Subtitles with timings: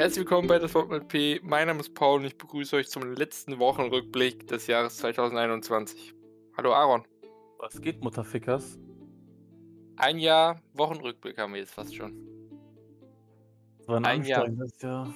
[0.00, 1.40] Herzlich willkommen bei das Wort mit P.
[1.42, 6.14] Mein Name ist Paul und ich begrüße euch zum letzten Wochenrückblick des Jahres 2021.
[6.56, 7.06] Hallo Aaron.
[7.58, 8.78] Was geht, Mutterfickers?
[9.96, 12.14] Ein Jahr Wochenrückblick haben wir jetzt fast schon.
[13.76, 14.48] Das war ein, Ein Jahr.
[14.80, 15.14] Jahr.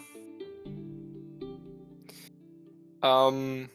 [3.00, 3.70] Ähm,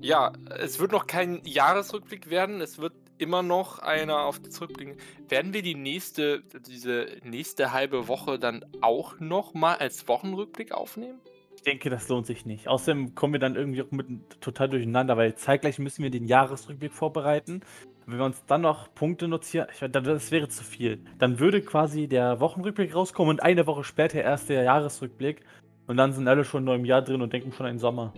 [0.00, 2.60] ja, es wird noch kein Jahresrückblick werden.
[2.60, 4.96] Es wird immer noch einer auf die zurückblicken.
[5.28, 11.20] Werden wir die nächste, diese nächste halbe Woche dann auch noch mal als Wochenrückblick aufnehmen?
[11.56, 12.68] Ich denke, das lohnt sich nicht.
[12.68, 14.06] Außerdem kommen wir dann irgendwie auch mit
[14.40, 17.62] total durcheinander, weil zeitgleich müssen wir den Jahresrückblick vorbereiten.
[18.06, 21.04] Wenn wir uns dann noch Punkte notieren, ich, das wäre zu viel.
[21.18, 25.40] Dann würde quasi der Wochenrückblick rauskommen und eine Woche später erst der Jahresrückblick.
[25.88, 28.12] Und dann sind alle schon neu im Jahr drin und denken schon an den Sommer.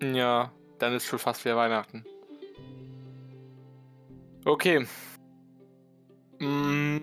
[0.00, 2.04] Ja, dann ist schon fast wieder Weihnachten.
[4.46, 4.86] Okay.
[6.38, 6.98] Mm.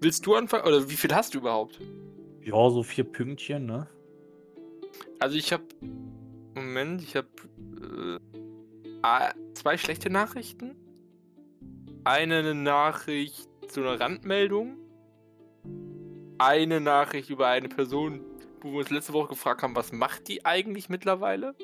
[0.00, 0.64] Willst du anfangen?
[0.66, 1.78] Oder wie viel hast du überhaupt?
[2.42, 3.86] Ja, so vier Pünktchen, ne?
[5.18, 5.64] Also ich habe.
[6.54, 7.28] Moment, ich habe
[9.02, 10.76] äh, zwei schlechte Nachrichten.
[12.04, 14.78] Eine Nachricht zu einer Randmeldung.
[16.38, 18.22] Eine Nachricht über eine Person,
[18.62, 21.54] wo wir uns letzte Woche gefragt haben, was macht die eigentlich mittlerweile?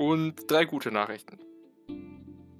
[0.00, 1.38] Und drei gute Nachrichten.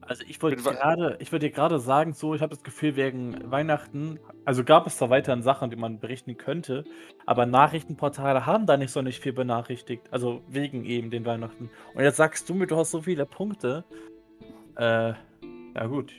[0.03, 3.51] Also ich wollte gerade, ich wollte dir gerade sagen, so, ich habe das Gefühl, wegen
[3.51, 6.85] Weihnachten, also gab es da weiterhin Sachen, die man berichten könnte,
[7.25, 10.03] aber Nachrichtenportale haben da nicht so nicht viel benachrichtigt.
[10.11, 11.71] Also wegen eben den Weihnachten.
[11.95, 13.85] Und jetzt sagst du mir, du hast so viele Punkte.
[14.77, 15.15] Äh,
[15.75, 16.13] ja gut.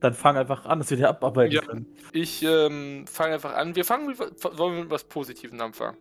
[0.00, 1.62] Dann fang einfach an, dass wir die abarbeiten Ja.
[1.62, 1.86] können.
[2.12, 3.76] Ich ähm, fange einfach an.
[3.76, 5.96] Wir fangen mit, wollen wir mit was Positivem anfangen.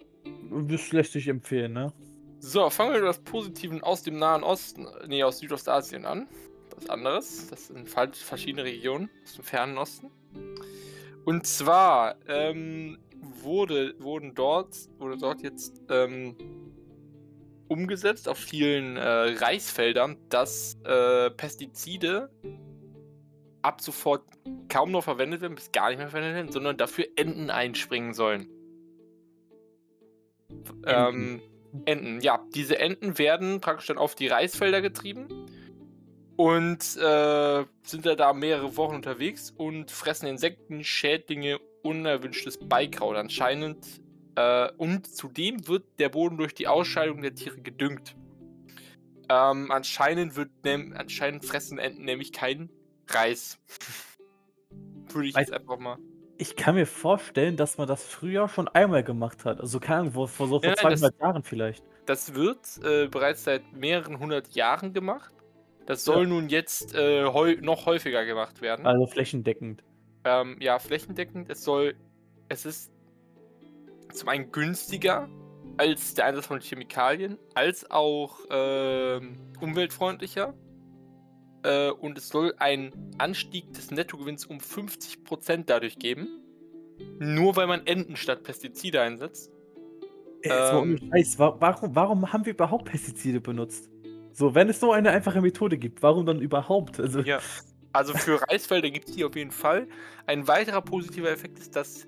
[0.68, 1.94] Das lässt sich empfehlen, ne?
[2.40, 6.28] So, fangen wir mit was Positivem aus dem Nahen Osten, nee, aus Südostasien an.
[6.76, 7.48] Was anderes.
[7.50, 10.12] Das sind verschiedene Regionen aus dem fernen Osten.
[11.26, 16.36] Und zwar ähm, wurde, wurden dort, wurde dort jetzt ähm,
[17.68, 22.30] umgesetzt auf vielen äh, Reisfeldern, dass äh, Pestizide
[23.62, 24.24] ab sofort
[24.70, 28.50] kaum noch verwendet werden, bis gar nicht mehr verwendet werden, sondern dafür Enten einspringen sollen.
[30.86, 31.42] Ähm,
[31.86, 32.46] Enten, ja.
[32.54, 35.28] Diese Enten werden praktisch dann auf die Reisfelder getrieben
[36.36, 43.86] und äh, sind da, da mehrere Wochen unterwegs und fressen Insekten, Schädlinge, unerwünschtes Beikraut anscheinend.
[44.36, 48.16] Äh, und zudem wird der Boden durch die Ausscheidung der Tiere gedüngt.
[49.30, 52.70] Ähm, anscheinend, wird anscheinend fressen Enten nämlich keinen
[53.10, 53.60] Reis.
[55.10, 55.98] Würde ich Weiß- jetzt einfach mal.
[56.40, 59.60] Ich kann mir vorstellen, dass man das früher schon einmal gemacht hat.
[59.60, 61.84] Also keine Ahnung, vor, vor so vor Ja, nein, das- 200 Jahren vielleicht.
[62.06, 65.34] Das wird äh, bereits seit mehreren hundert Jahren gemacht.
[65.88, 66.30] Das soll Ja.
[66.30, 68.86] nun jetzt äh, häu noch häufiger gemacht werden.
[68.86, 69.84] Also flächendeckend.
[70.24, 71.50] Ähm, ja, flächendeckend.
[71.50, 71.96] Es soll.
[72.50, 72.92] Es ist
[74.14, 75.28] zum einen günstiger
[75.78, 80.54] als der Einsatz von Chemikalien, als auch ähm, umweltfreundlicher.
[81.68, 86.28] Äh, und es soll einen Anstieg des Nettogewinns um 50% dadurch geben.
[87.20, 89.52] Nur weil man Enten statt Pestizide einsetzt.
[90.44, 90.98] Ey, Ähm.
[91.12, 93.90] Scheiß, wa warum, warum haben wir überhaupt Pestizide benutzt?
[94.32, 97.00] So, wenn es so eine einfache Methode gibt, warum dann überhaupt?
[97.00, 97.40] Also, Ja.
[97.92, 99.88] Also für Reisfelder gibt es die auf jeden Fall.
[100.28, 102.08] Ein weiterer positiver Effekt ist, dass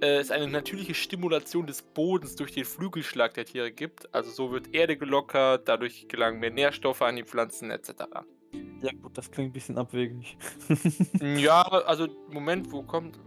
[0.00, 4.14] äh, es eine natürliche Stimulation des Bodens durch den Flügelschlag der Tiere gibt.
[4.14, 8.04] Also so wird Erde gelockert, dadurch gelangen mehr Nährstoffe an die Pflanzen etc.
[8.82, 10.36] ja gut, das klingt ein bisschen abwegig.
[11.20, 13.18] ja, also Moment, wo kommt.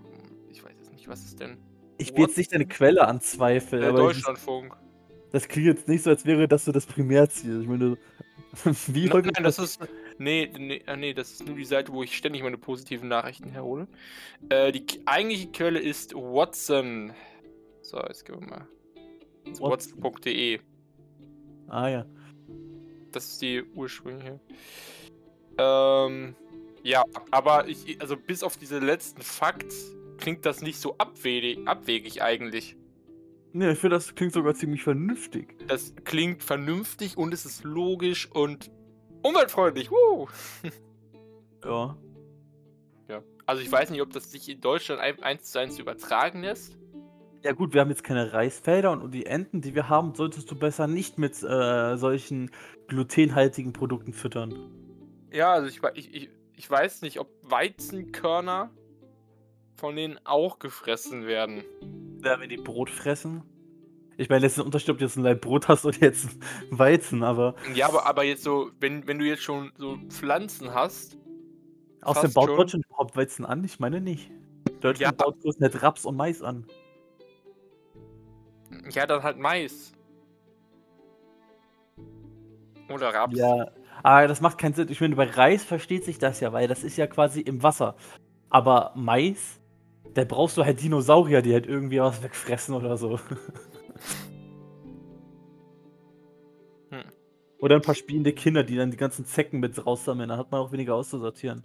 [0.49, 1.57] Ich weiß jetzt nicht, was ist denn?
[1.97, 4.75] ich will jetzt nicht deine Quelle anzweifeln, Der aber ich, Deutschlandfunk.
[5.31, 7.61] das klingt jetzt nicht so, als wäre das so das Primärziel.
[7.61, 7.97] Ich meine,
[8.87, 9.79] wie Nein, häufig nein, das ist.
[10.17, 13.49] Nee, nee, ah, nee, das ist nur die Seite, wo ich ständig meine positiven Nachrichten
[13.49, 13.87] herhole.
[14.49, 17.13] Äh, die eigentliche Quelle ist Watson.
[17.81, 18.67] So, jetzt gehen wir mal.
[19.45, 20.01] ins Watson.
[20.01, 20.59] Watson.de.
[21.67, 22.05] Ah ja.
[23.11, 24.39] Das ist die ursprüngliche.
[25.57, 26.35] Ähm,
[26.83, 29.73] ja, aber ich, also bis auf diesen letzten Fakt
[30.17, 32.77] klingt das nicht so abwegig, abwegig eigentlich.
[33.53, 35.55] Ne, ich finde, das klingt sogar ziemlich vernünftig.
[35.67, 38.69] Das klingt vernünftig und es ist logisch und
[39.23, 39.89] umweltfreundlich.
[39.91, 40.27] Woo!
[41.63, 41.97] Ja.
[43.09, 43.23] Ja.
[43.47, 46.77] Also ich weiß nicht, ob das sich in Deutschland ein- eins zu eins übertragen lässt.
[47.43, 50.55] Ja gut, wir haben jetzt keine Reisfelder und die Enten, die wir haben, solltest du
[50.55, 52.51] besser nicht mit äh, solchen
[52.87, 54.53] glutenhaltigen Produkten füttern.
[55.35, 55.81] Ja, also ich,
[56.13, 58.69] ich, ich, weiß nicht, ob Weizenkörner
[59.75, 61.65] von denen auch gefressen werden.
[62.23, 63.43] Ja, wenn die Brot fressen.
[64.15, 66.29] Ich meine, das ist ein Unterschied, ob du jetzt ein Leib Brot hast oder jetzt
[66.71, 71.17] Weizen, aber Ja, aber, aber jetzt so, wenn, wenn du jetzt schon so Pflanzen hast,
[72.01, 72.57] außerdem baut schon.
[72.57, 73.61] Deutschland überhaupt Weizen an?
[73.65, 74.31] Ich meine nicht.
[74.79, 75.25] Deutschland Ja.
[75.25, 76.65] baut größtenteils Raps und Mais an.
[78.89, 79.91] Ja, dann halt Mais.
[82.89, 83.37] Oder Raps.
[83.37, 83.69] Ja,
[84.05, 84.87] aber das macht keinen Sinn.
[84.91, 87.95] Ich meine, bei Reis versteht sich das ja, weil das ist ja quasi im Wasser.
[88.51, 89.59] Aber Mais,
[90.13, 93.19] da brauchst du halt Dinosaurier, die halt irgendwie was wegfressen oder so.
[96.91, 97.01] Hm.
[97.57, 100.29] Oder ein paar spielende Kinder, die dann die ganzen Zecken mit raussammeln.
[100.29, 101.63] Dann hat man auch weniger auszusortieren.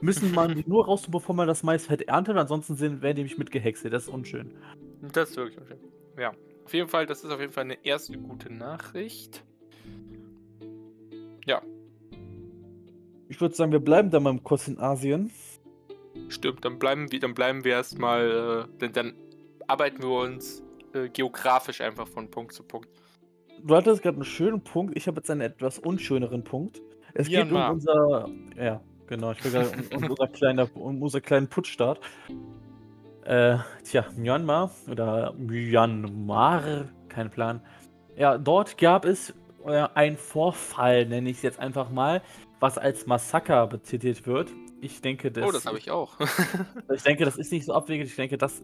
[0.00, 3.36] Müssen man die nur raus, bevor man das Maisfeld erntet, ansonsten sind, werden die nämlich
[3.36, 3.92] mitgehäckselt.
[3.92, 4.56] Das ist unschön.
[5.12, 5.78] Das ist wirklich unschön.
[6.18, 6.32] Ja.
[6.64, 9.44] Auf jeden Fall, das ist auf jeden Fall eine erste gute Nachricht.
[11.44, 11.60] Ja,
[13.32, 15.30] Ich würde sagen, wir bleiben da mal kurz in Asien.
[16.28, 16.66] stimmt.
[16.66, 19.14] Dann bleiben wir, dann bleiben wir erstmal, äh, dann, dann
[19.66, 20.62] arbeiten wir uns
[20.92, 22.90] äh, geografisch einfach von Punkt zu Punkt.
[23.64, 24.98] Du hattest gerade einen schönen Punkt.
[24.98, 26.82] Ich habe jetzt einen etwas unschöneren Punkt.
[27.14, 27.70] Es geht Myanmar.
[27.70, 28.28] um unser.
[28.54, 29.32] Ja, genau.
[29.32, 32.00] Ich will gerade um, um, unser kleiner, um unser kleinen Putschstaat.
[33.24, 37.62] Äh, tja, Myanmar oder Myanmar, kein Plan.
[38.14, 39.32] Ja, dort gab es
[39.64, 42.20] äh, einen Vorfall, nenne ich es jetzt einfach mal,
[42.62, 44.52] was als Massaker betitelt wird.
[44.80, 46.16] Ich denke, das, oh, das habe ich auch.
[46.94, 48.06] ich denke, das ist nicht so abwegig.
[48.06, 48.62] Ich denke, das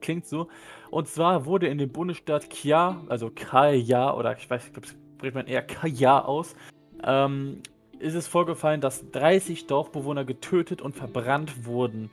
[0.00, 0.48] klingt so.
[0.90, 5.34] Und zwar wurde in dem Bundesstaat Kia, also Kaya, oder ich weiß, ich glaube, spricht
[5.36, 6.56] man eher Kaya aus,
[7.04, 7.62] ähm,
[8.00, 12.10] ist es vorgefallen, dass 30 Dorfbewohner getötet und verbrannt wurden.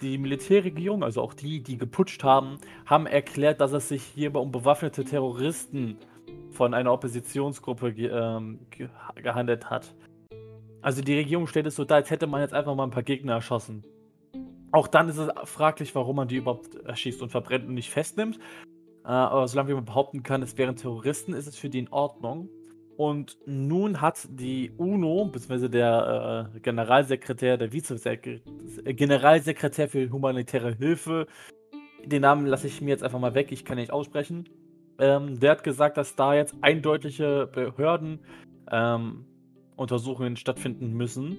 [0.00, 4.52] Die Militärregierung, also auch die, die geputscht haben, haben erklärt, dass es sich hierbei um
[4.52, 5.98] bewaffnete Terroristen
[6.52, 9.92] von einer Oppositionsgruppe ge ähm, ge gehandelt hat.
[10.82, 13.02] Also die Regierung stellt es so dar, als hätte man jetzt einfach mal ein paar
[13.02, 13.84] Gegner erschossen.
[14.72, 18.38] Auch dann ist es fraglich, warum man die überhaupt erschießt und verbrennt und nicht festnimmt.
[19.04, 22.48] Äh, aber solange man behaupten kann, es wären Terroristen, ist es für die in Ordnung.
[22.96, 28.40] Und nun hat die UNO, beziehungsweise der äh, Generalsekretär, der Vizesekretär,
[28.92, 31.26] Generalsekretär für humanitäre Hilfe,
[32.04, 34.48] den Namen lasse ich mir jetzt einfach mal weg, ich kann ihn nicht aussprechen.
[34.98, 38.20] Ähm, der hat gesagt, dass da jetzt eindeutige Behörden
[38.70, 39.24] ähm,
[39.80, 41.38] Untersuchungen stattfinden müssen.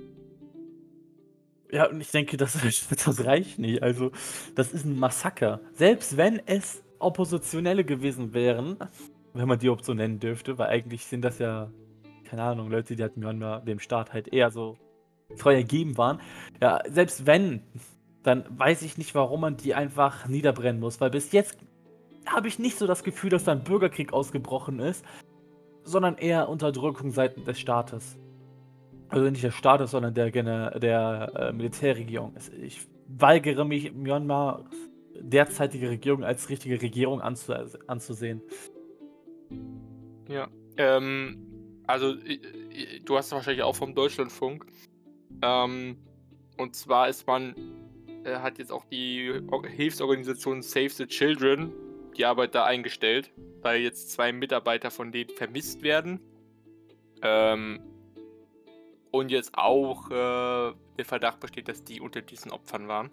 [1.72, 2.58] Ja, und ich denke, das,
[3.06, 3.84] das reicht nicht.
[3.84, 4.12] Also,
[4.56, 5.62] das ist ein Massaker.
[5.74, 8.78] Selbst wenn es Oppositionelle gewesen wären,
[9.34, 11.72] wenn man die Option nennen dürfte, weil eigentlich sind das ja,
[12.26, 14.76] keine Ahnung, Leute, die halt Myanmar dem Staat halt eher so
[15.38, 16.20] treu ergeben waren.
[16.60, 17.62] Ja, selbst wenn,
[18.24, 21.58] dann weiß ich nicht, warum man die einfach niederbrennen muss, weil bis jetzt
[22.26, 25.06] habe ich nicht so das Gefühl, dass da ein Bürgerkrieg ausgebrochen ist,
[25.84, 28.18] sondern eher Unterdrückung seitens des Staates.
[29.12, 32.34] Also nicht der Staates, sondern der, Gene- der äh, Militärregierung.
[32.62, 34.70] Ich weigere mich, Myanmar
[35.20, 37.54] derzeitige Regierung als richtige Regierung anzu
[37.88, 38.42] anzusehen.
[40.30, 40.48] Ja.
[40.78, 41.46] Ähm,
[41.86, 42.16] also,
[43.06, 44.66] du hast wahrscheinlich auch vom Deutschlandfunk.
[45.42, 45.98] Ähm,
[46.58, 47.54] und zwar ist man,
[48.24, 51.74] äh, hat jetzt auch die Or- Hilfsorganisation Save the Children
[52.18, 53.32] die Arbeit da eingestellt,
[53.62, 56.22] weil jetzt zwei Mitarbeiter von denen vermisst werden.
[57.22, 57.82] Ähm,
[59.12, 63.12] und jetzt auch äh, der Verdacht besteht, dass die unter diesen Opfern waren.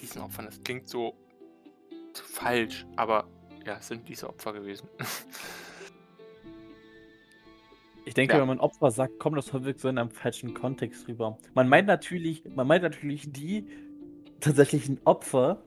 [0.00, 1.14] Diesen Opfern, das klingt so,
[2.14, 3.28] falsch, aber
[3.64, 4.88] ja, es sind diese Opfer gewesen.
[8.04, 8.40] Ich denke, Ja.
[8.40, 11.36] wenn man Opfer sagt, kommt das häufig so in einem falschen Kontext rüber.
[11.52, 13.68] Man meint natürlich, man meint natürlich die
[14.40, 15.62] tatsächlichen Opfer,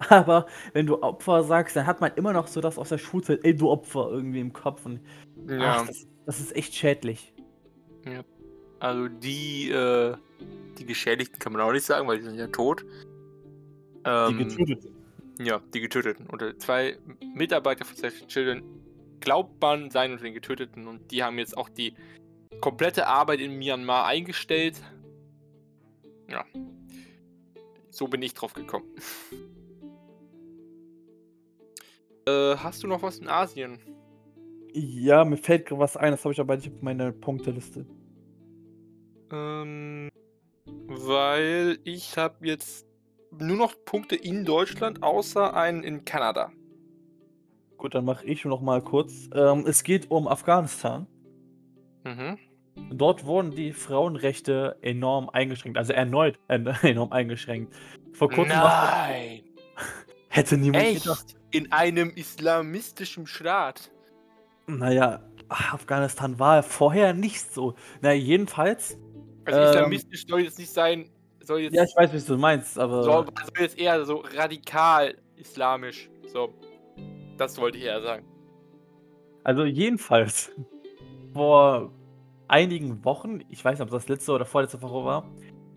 [0.10, 3.40] aber wenn du Opfer sagst, dann hat man immer noch so das aus der Schulzeit,
[3.42, 4.84] ey, du Opfer irgendwie im Kopf.
[4.84, 5.00] Und
[5.62, 7.32] ach, das, das ist echt schädlich.
[8.80, 10.16] Also die, äh,
[10.78, 12.82] die Geschädigten kann man auch nicht sagen, weil die sind ja tot.
[12.82, 14.92] Die Ähm, getötet.
[15.40, 16.26] Ja, die Getöteten.
[16.26, 16.98] Und äh, zwei
[17.34, 18.62] Mitarbeiter von the Children
[19.20, 21.94] glaubt man seien unter den Getöteten und die haben jetzt auch die
[22.60, 24.80] komplette Arbeit in Myanmar eingestellt.
[26.28, 26.44] Ja.
[27.90, 28.86] So bin ich drauf gekommen.
[32.26, 33.80] äh, hast du noch was in Asien?
[34.72, 37.86] Ja, mir fällt gerade was ein, das habe ich aber nicht auf meiner Punkteliste.
[39.30, 40.08] Ähm,
[40.86, 42.86] weil ich habe jetzt
[43.30, 46.52] nur noch Punkte in Deutschland, außer einen in Kanada.
[47.76, 49.30] Gut, dann mache ich noch mal kurz.
[49.34, 51.06] Ähm, es geht um Afghanistan.
[52.04, 52.38] Mhm.
[52.90, 57.74] Dort wurden die Frauenrechte enorm eingeschränkt, also erneut äh, enorm eingeschränkt.
[58.12, 59.42] Vor kurzem Nein!
[60.28, 61.04] hätte niemand Echt?
[61.04, 61.36] gedacht.
[61.50, 63.90] In einem islamistischen Staat.
[64.68, 67.74] Naja, Afghanistan war vorher nicht so.
[68.00, 68.98] Na, jedenfalls.
[69.44, 71.10] Also Ähm, islamistisch soll jetzt nicht sein,
[71.42, 73.02] soll jetzt, Ja, ich weiß, was du meinst, aber.
[73.02, 76.10] soll, soll jetzt eher so radikal islamisch.
[76.26, 76.52] So.
[77.38, 78.26] Das wollte ich eher sagen.
[79.44, 80.50] Also, jedenfalls.
[81.32, 81.92] Vor
[82.48, 85.30] einigen Wochen, ich weiß nicht, ob das letzte oder vorletzte Woche war,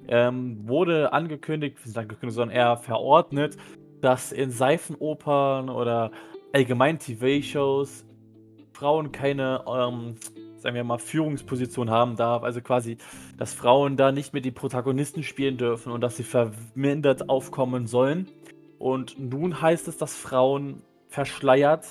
[0.08, 3.58] ähm, wurde angekündigt, nicht angekündigt, sondern eher verordnet,
[4.02, 6.12] dass in Seifenopern oder
[6.54, 8.06] allgemein TV-Shows
[8.82, 10.16] Frauen keine, ähm,
[10.58, 12.42] sagen wir mal, Führungsposition haben darf.
[12.42, 12.98] Also quasi,
[13.38, 18.28] dass Frauen da nicht mehr die Protagonisten spielen dürfen und dass sie vermindert aufkommen sollen.
[18.80, 21.86] Und nun heißt es, dass Frauen verschleiert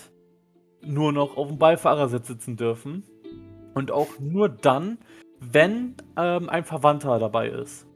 [0.82, 3.04] nur noch auf dem Beifahrersitz sitzen dürfen.
[3.74, 4.98] Und auch nur dann,
[5.38, 7.86] wenn ähm, ein Verwandter dabei ist.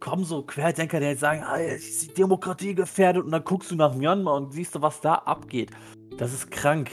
[0.00, 3.94] kommen so Querdenker, die sagen, ah, ist die Demokratie gefährdet und dann guckst du nach
[3.94, 5.70] Myanmar und siehst du, was da abgeht.
[6.16, 6.90] Das ist krank.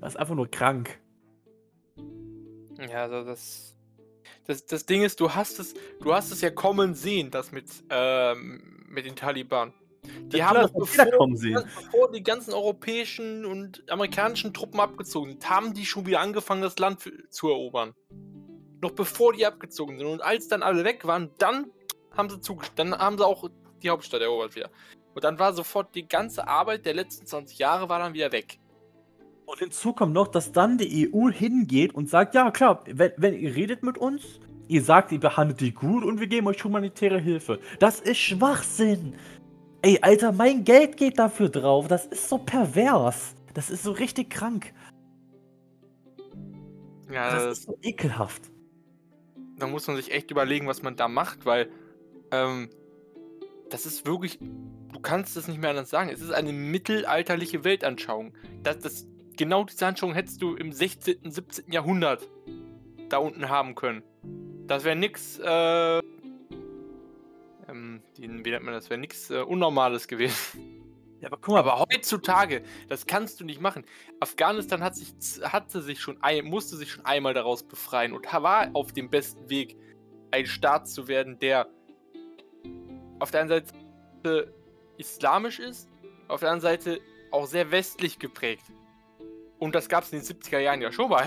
[0.00, 1.00] Das ist einfach nur krank.
[2.78, 3.75] Ja, also das,
[4.46, 7.66] das, das Ding ist, du hast es, du hast es ja kommen sehen, das mit,
[7.90, 9.72] ähm, mit den Taliban.
[10.28, 15.84] Die haben noch bevor, bevor, die ganzen europäischen und amerikanischen Truppen abgezogen sind, haben die
[15.84, 17.92] schon wieder angefangen, das Land zu erobern.
[18.80, 20.06] Noch bevor die abgezogen sind.
[20.06, 21.72] Und als dann alle weg waren, dann
[22.12, 22.78] haben sie zugestimmt.
[22.78, 23.48] Dann haben sie auch
[23.82, 24.70] die Hauptstadt erobert wieder.
[25.14, 28.58] Und dann war sofort die ganze Arbeit der letzten 20 Jahre war dann wieder weg.
[29.46, 33.38] Und hinzu kommt noch, dass dann die EU hingeht und sagt, ja klar, wenn, wenn
[33.38, 37.20] ihr redet mit uns, ihr sagt, ihr behandelt die gut und wir geben euch humanitäre
[37.20, 37.60] Hilfe.
[37.78, 39.14] Das ist Schwachsinn.
[39.82, 41.86] Ey, Alter, mein Geld geht dafür drauf.
[41.86, 43.36] Das ist so pervers.
[43.54, 44.72] Das ist so richtig krank.
[47.10, 48.50] Ja, das, das ist so ekelhaft.
[49.58, 51.70] Da muss man sich echt überlegen, was man da macht, weil
[52.32, 52.68] ähm,
[53.70, 56.10] das ist wirklich, du kannst es nicht mehr anders sagen.
[56.10, 58.34] Es ist eine mittelalterliche Weltanschauung.
[58.64, 59.06] Das, das,
[59.36, 61.72] genau diese Anschauung hättest du im 16., 17.
[61.72, 62.28] Jahrhundert
[63.08, 64.02] da unten haben können.
[64.66, 65.98] Das wäre nix, äh,
[67.68, 68.90] ähm, wie nennt man das?
[68.90, 70.74] Wäre nix äh, Unnormales gewesen.
[71.18, 71.60] Ja, aber guck mal.
[71.60, 73.86] Aber heutzutage, das kannst du nicht machen.
[74.20, 78.92] Afghanistan hat sich, hatte sich schon, musste sich schon einmal daraus befreien und war auf
[78.92, 79.78] dem besten Weg,
[80.30, 81.68] ein Staat zu werden, der
[83.18, 84.52] auf der einen Seite
[84.98, 85.88] islamisch ist,
[86.28, 87.00] auf der anderen Seite
[87.30, 88.64] auch sehr westlich geprägt.
[89.58, 91.26] Und das gab es in den 70er Jahren ja schon mal.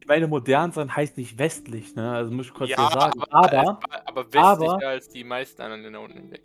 [0.00, 2.10] Ich meine, modern sein heißt nicht westlich, ne?
[2.10, 3.22] Also muss ich kurz ja, sagen.
[3.30, 6.42] Aber, aber, aber westlicher aber, als die meisten anderen Länder unten hinweg.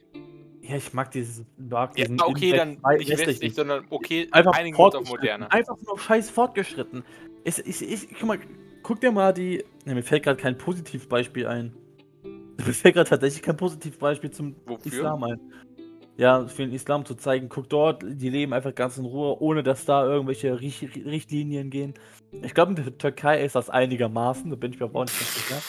[0.61, 1.45] Ja, ich mag dieses.
[1.57, 5.51] Mag ja, okay, Index dann nicht westlich, westlich, sondern okay, einfach einigen auf moderne.
[5.51, 7.03] Einfach nur scheiß fortgeschritten.
[7.43, 8.39] Ich, ich, ich, guck mal,
[8.81, 9.63] guck dir mal die.
[9.85, 11.73] Ne, mir fällt gerade kein Positivbeispiel ein.
[12.57, 14.93] Mir fällt gerade tatsächlich kein Positivbeispiel zum Wofür?
[14.93, 15.39] Islam ein.
[16.15, 19.63] Ja, für den Islam zu zeigen, guck dort, die leben einfach ganz in Ruhe, ohne
[19.63, 21.95] dass da irgendwelche Richt Richtlinien gehen.
[22.43, 25.17] Ich glaube, in der Türkei ist das einigermaßen, da bin ich mir aber auch nicht
[25.17, 25.61] ganz sicher.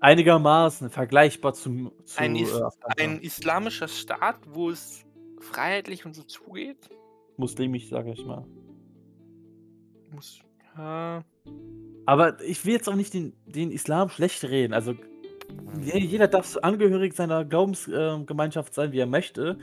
[0.00, 2.18] Einigermaßen vergleichbar zum, zu.
[2.18, 2.62] Ein, Is äh,
[3.02, 5.04] ein islamischer Staat, wo es
[5.40, 6.88] freiheitlich und so zugeht?
[7.36, 8.46] Muslimisch, sage ich mal.
[10.10, 10.40] Muss.
[10.76, 11.22] Ja.
[12.06, 14.72] Aber ich will jetzt auch nicht den, den Islam schlecht reden.
[14.72, 14.94] Also
[15.80, 19.58] jeder darf angehörig seiner Glaubensgemeinschaft sein, wie er möchte.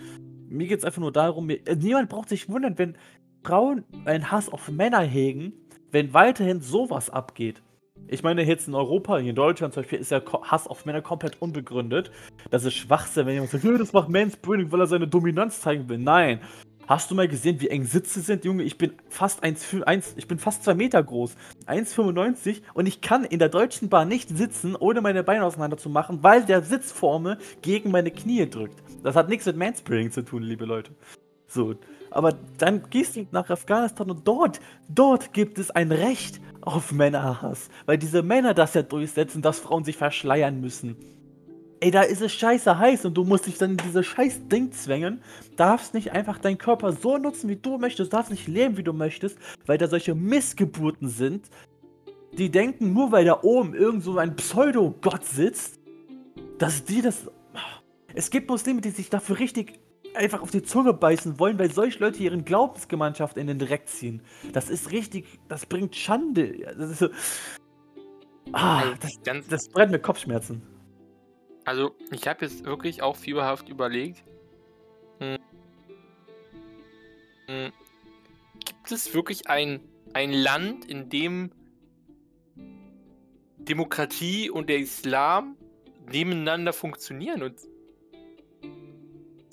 [0.47, 2.97] Mir geht es einfach nur darum, äh, niemand braucht sich wundern, wenn
[3.43, 5.53] Frauen einen Hass auf Männer hegen,
[5.91, 7.61] wenn weiterhin sowas abgeht.
[8.07, 11.01] Ich meine, jetzt in Europa, hier in Deutschland zum Beispiel, ist der Hass auf Männer
[11.01, 12.11] komplett unbegründet.
[12.49, 15.99] Das ist Schwachsinn, wenn jemand sagt, das macht Mansplaining, weil er seine Dominanz zeigen will.
[15.99, 16.39] Nein,
[16.89, 18.63] Hast du mal gesehen, wie eng Sitze sind, Junge?
[18.63, 21.35] Ich bin fast 1, 1 ich bin fast 2 Meter groß,
[21.67, 25.87] 1,95 und ich kann in der Deutschen Bahn nicht sitzen, ohne meine Beine auseinander zu
[25.87, 28.81] machen, weil der Sitzforme gegen meine Knie drückt.
[29.03, 30.91] Das hat nichts mit Manspreading zu tun, liebe Leute.
[31.45, 31.75] So,
[32.09, 37.69] aber dann gehst du nach Afghanistan und dort, dort gibt es ein Recht auf Männerhass,
[37.85, 40.95] weil diese Männer das ja durchsetzen, dass Frauen sich verschleiern müssen.
[41.81, 44.71] Ey, da ist es scheiße heiß und du musst dich dann in dieses scheiß Ding
[44.73, 45.21] zwängen.
[45.55, 48.11] Darfst nicht einfach deinen Körper so nutzen, wie du möchtest.
[48.11, 51.49] Darfst nicht leben, wie du möchtest, weil da solche Missgeburten sind.
[52.33, 55.79] Die denken, nur weil da oben irgend so ein Pseudo-Gott sitzt,
[56.57, 57.31] dass die das.
[58.13, 59.79] Es gibt Muslime, die sich dafür richtig
[60.15, 64.21] einfach auf die Zunge beißen wollen, weil solche Leute ihren Glaubensgemeinschaft in den Dreck ziehen.
[64.51, 66.73] Das ist richtig, das bringt Schande.
[66.77, 67.09] Das, ist so,
[68.51, 68.83] ah,
[69.23, 70.61] das, das brennt mir Kopfschmerzen.
[71.69, 74.23] Also, ich habe jetzt wirklich auch fieberhaft überlegt.
[75.19, 75.37] Hm.
[77.45, 77.71] Hm.
[78.65, 79.79] Gibt es wirklich ein,
[80.13, 81.51] ein Land, in dem
[83.57, 85.57] Demokratie und der Islam
[86.11, 87.59] nebeneinander funktionieren und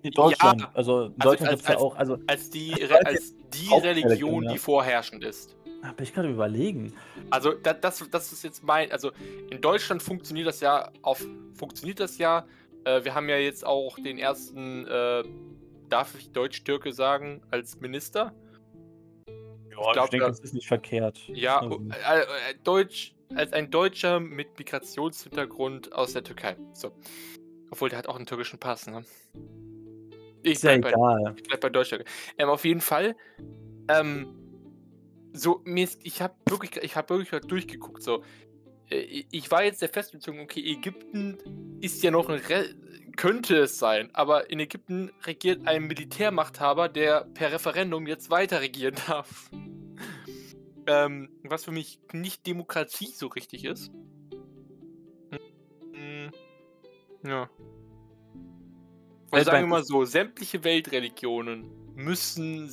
[0.02, 0.62] In Deutschland.
[0.62, 2.73] Ja, also also Deutschland als- gibt es ja als- auch, also als die,
[3.04, 4.52] als die Religion, ja.
[4.52, 5.54] die vorherrschend ist.
[5.87, 6.93] Da bin ich gerade überlegen.
[7.31, 9.12] Also das, das, das ist jetzt mein, also
[9.50, 11.25] in Deutschland funktioniert das ja auf,
[11.55, 12.47] funktioniert das ja.
[12.85, 15.23] Äh, wir haben ja jetzt auch den ersten, äh,
[15.88, 18.35] darf ich Deutsch-Türke sagen, als Minister.
[19.71, 21.21] Ja, glaub, ich denke, da- das ist nicht verkehrt.
[21.28, 26.57] Ja, Also, äh, äh, Deutsch, als ein Deutscher mit Migrationshintergrund aus der Türkei.
[26.73, 26.93] So.
[27.71, 29.05] Obwohl, der hat auch einen türkischen Pass, ne?
[30.43, 31.35] Ich ist ja bleib bei, egal.
[31.37, 32.05] ich bleib bei Deutschland.
[32.38, 33.16] Ähm, auf jeden Fall,
[33.88, 34.28] ähm,
[35.37, 38.23] so, mir ist, ich habe wirklich, ich habe wirklich durchgeguckt, so.
[38.90, 41.38] Äh, ich- war jetzt der Festbeziehung, okay, Ägypten
[41.81, 42.75] ist ja noch ein, Re
[43.16, 48.95] könnte es sein, aber in Ägypten regiert ein Militärmachthaber, der per Referendum jetzt weiter regieren
[49.07, 49.50] darf.
[50.87, 53.90] ähm, was für mich nicht Demokratie so richtig ist.
[55.93, 56.31] Hm,
[57.25, 57.49] Ja.
[59.33, 62.69] Also sagen wir mal so, sämtliche Weltreligionen müssen,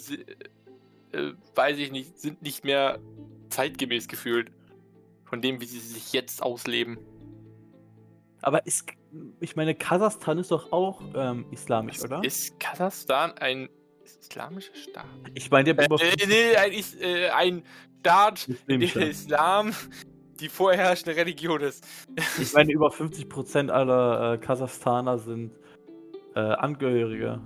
[1.13, 2.99] äh, weiß ich nicht, sind nicht mehr
[3.49, 4.51] zeitgemäß gefühlt.
[5.25, 6.99] Von dem, wie sie sich jetzt ausleben.
[8.41, 8.85] Aber ist,
[9.39, 12.23] ich meine, Kasachstan ist doch auch ähm, islamisch, Ist- oder?
[12.23, 13.69] Ist Kasachstan ein
[14.03, 15.05] islamischer Staat?
[15.33, 17.63] Ich meine, der Äh, äh, nee, ein, Is äh, ein
[18.01, 19.73] Staat, in dem der Islam
[20.39, 21.85] die vorherrschende Religion ist.
[22.39, 25.53] Ich meine, über 50% aller äh, Kasachstaner sind
[26.35, 27.39] äh, Angehörige.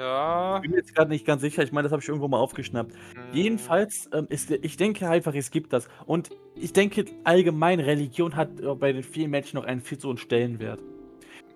[0.00, 0.56] Ja.
[0.56, 1.62] Ich bin mir jetzt gerade nicht ganz sicher.
[1.62, 2.94] Ich meine, das habe ich irgendwo mal aufgeschnappt.
[3.14, 5.88] hm, Jedenfalls ähm, ist, ich denke einfach, es gibt das.
[6.06, 10.08] Und ich denke allgemein, Religion hat äh, bei den vielen Menschen noch einen viel zu
[10.08, 10.84] hohen Stellenwert.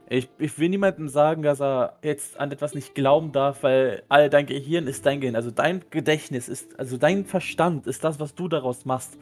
[0.08, 4.28] Ich, ich will niemandem sagen, dass er jetzt an etwas nicht glauben darf, weil all
[4.30, 5.36] dein Gehirn ist dein Gehirn.
[5.36, 9.18] Also dein Gedächtnis ist, also dein Verstand ist das, was du daraus machst.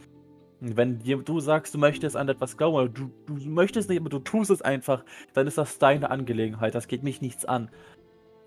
[0.60, 4.10] Und wenn du sagst, du möchtest an etwas glauben, oder du, du möchtest nicht, aber
[4.10, 5.04] du tust es einfach,
[5.34, 6.74] dann ist das deine Angelegenheit.
[6.74, 7.70] Das geht mich nichts an.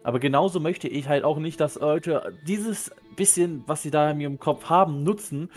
[0.05, 4.21] Aber genauso möchte ich halt auch nicht, dass Leute dieses bisschen, was sie da in
[4.21, 5.49] ihrem Kopf haben, nutzen,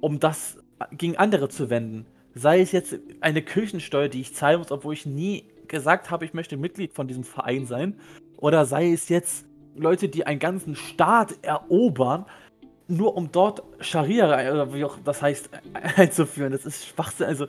[0.00, 0.58] um das
[0.90, 2.06] gegen andere zu wenden.
[2.34, 6.34] Sei es jetzt eine Kirchensteuer, die ich zahlen muss, obwohl ich nie gesagt habe, ich
[6.34, 7.94] möchte Mitglied von diesem Verein sein.
[8.38, 12.26] Oder sei es jetzt Leute, die einen ganzen Staat erobern,
[12.88, 15.48] nur um dort Scharia oder wie auch das heißt
[15.96, 16.50] einzuführen.
[16.50, 17.26] Das ist Schwachsinn.
[17.26, 17.46] Also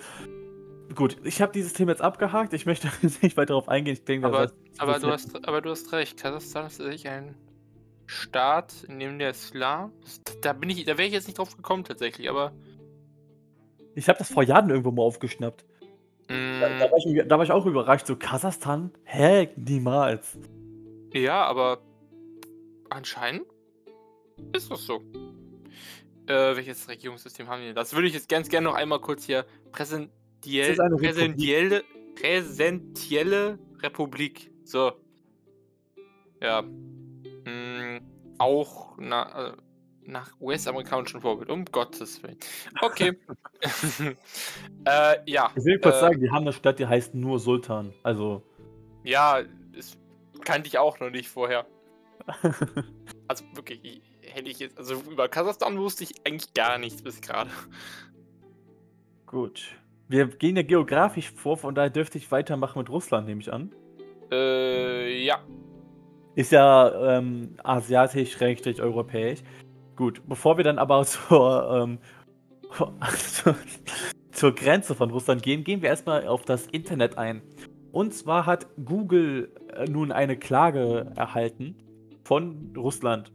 [0.93, 2.53] gut, ich habe dieses Thema jetzt abgehakt.
[2.53, 2.89] Ich möchte
[3.21, 3.93] nicht weiter darauf eingehen.
[3.93, 6.19] Ich denke, Aber, aber, du hast, aber du hast recht.
[6.19, 7.36] Kasachstan ist tatsächlich ein
[8.06, 9.91] Staat, in dem der Islam.
[10.41, 12.53] Da bin ich, da wäre ich jetzt nicht drauf gekommen tatsächlich, aber.
[13.95, 15.65] ich habe das vor Jahren irgendwo mal aufgeschnappt.
[16.27, 18.08] Da, mm, da, war ich, da war ich auch überrascht.
[18.08, 18.91] So, Kasachstan?
[19.03, 19.49] Hä?
[19.56, 20.38] Niemals.
[21.13, 21.79] Ja, aber
[22.89, 23.45] anscheinend
[24.53, 25.01] ist das so.
[26.25, 27.75] Äh, welches Regierungssystem haben wir denn?
[27.75, 31.12] Das würde ich jetzt ganz gerne noch einmal kurz hier präsentiell, Republik.
[31.13, 31.84] präsentielle,
[32.15, 34.51] präsentielle Republik.
[34.63, 34.91] So.
[36.41, 36.62] Ja.
[36.62, 37.99] Mm,
[38.38, 39.53] auch na, äh,
[40.06, 42.38] nach US-amerikanischem Vorbild, um Gottes Willen.
[42.82, 43.17] Okay.
[44.86, 45.51] äh, ja.
[45.56, 47.93] Ich will kurz äh, sagen, die haben eine Stadt, die heißt nur Sultan.
[48.03, 48.41] Also,
[49.03, 49.41] Ja,
[49.73, 49.97] das
[50.43, 51.65] kannte ich auch noch nicht vorher.
[53.29, 54.01] Also wirklich, ich-
[54.34, 57.49] hätte ich jetzt, also über Kasachstan wusste ich eigentlich gar nichts bis gerade.
[59.25, 59.75] gut.
[60.07, 63.71] Wir gehen ja geografisch vor, von daher dürfte ich weitermachen mit Russland, nehme ich an.
[64.31, 65.39] Äh, ja.
[66.35, 69.39] Ist ja ähm, asiatisch, rechtlich, europäisch.
[69.95, 71.99] Gut, bevor wir dann aber zur, ähm,
[73.17, 73.55] zur,
[74.31, 77.41] zur Grenze von Russland gehen, gehen wir erstmal auf das Internet ein.
[77.91, 81.75] Und zwar hat Google äh, nun eine Klage erhalten
[82.23, 83.31] von Russland.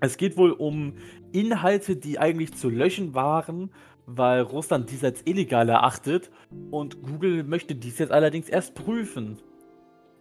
[0.00, 0.94] Es geht wohl um
[1.32, 3.70] Inhalte, die eigentlich zu löschen waren,
[4.06, 6.30] weil Russland dies als illegal erachtet
[6.70, 9.38] und Google möchte dies jetzt allerdings erst prüfen.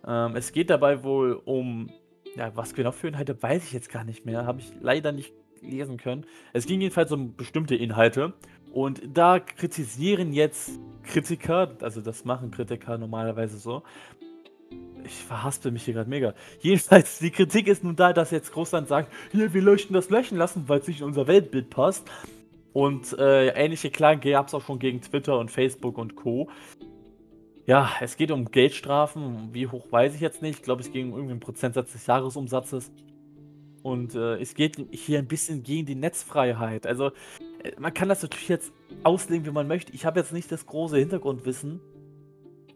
[0.06, 1.90] Ähm, es geht dabei wohl um,
[2.36, 5.34] ja, was genau für Inhalte, weiß ich jetzt gar nicht mehr, habe ich leider nicht
[5.62, 6.26] lesen können.
[6.54, 8.34] Es ging jedenfalls um bestimmte Inhalte
[8.74, 13.84] und da kritisieren jetzt Kritiker, also das machen Kritiker normalerweise so.
[15.06, 16.34] Ich verhaspel mich hier gerade mega.
[16.60, 20.38] Jedenfalls, die Kritik ist nun da, dass jetzt Russland sagt, hier, wir möchten das löschen
[20.38, 22.10] lassen, weil es nicht in unser Weltbild passt.
[22.76, 26.50] Und äh, ähnliche Klagen gab es auch schon gegen Twitter und Facebook und Co.
[27.66, 29.54] Ja, es geht um Geldstrafen.
[29.54, 30.60] Wie hoch weiß ich jetzt nicht.
[30.60, 32.92] Ich glaube, es ging um irgendeinen Prozentsatz des Jahresumsatzes.
[33.82, 36.86] Und äh, es geht hier ein bisschen gegen die Netzfreiheit.
[36.86, 37.12] Also,
[37.64, 38.74] äh, man kann das natürlich jetzt
[39.06, 39.94] auslegen, wie man möchte.
[39.94, 41.80] Ich habe jetzt nicht das große Hintergrundwissen.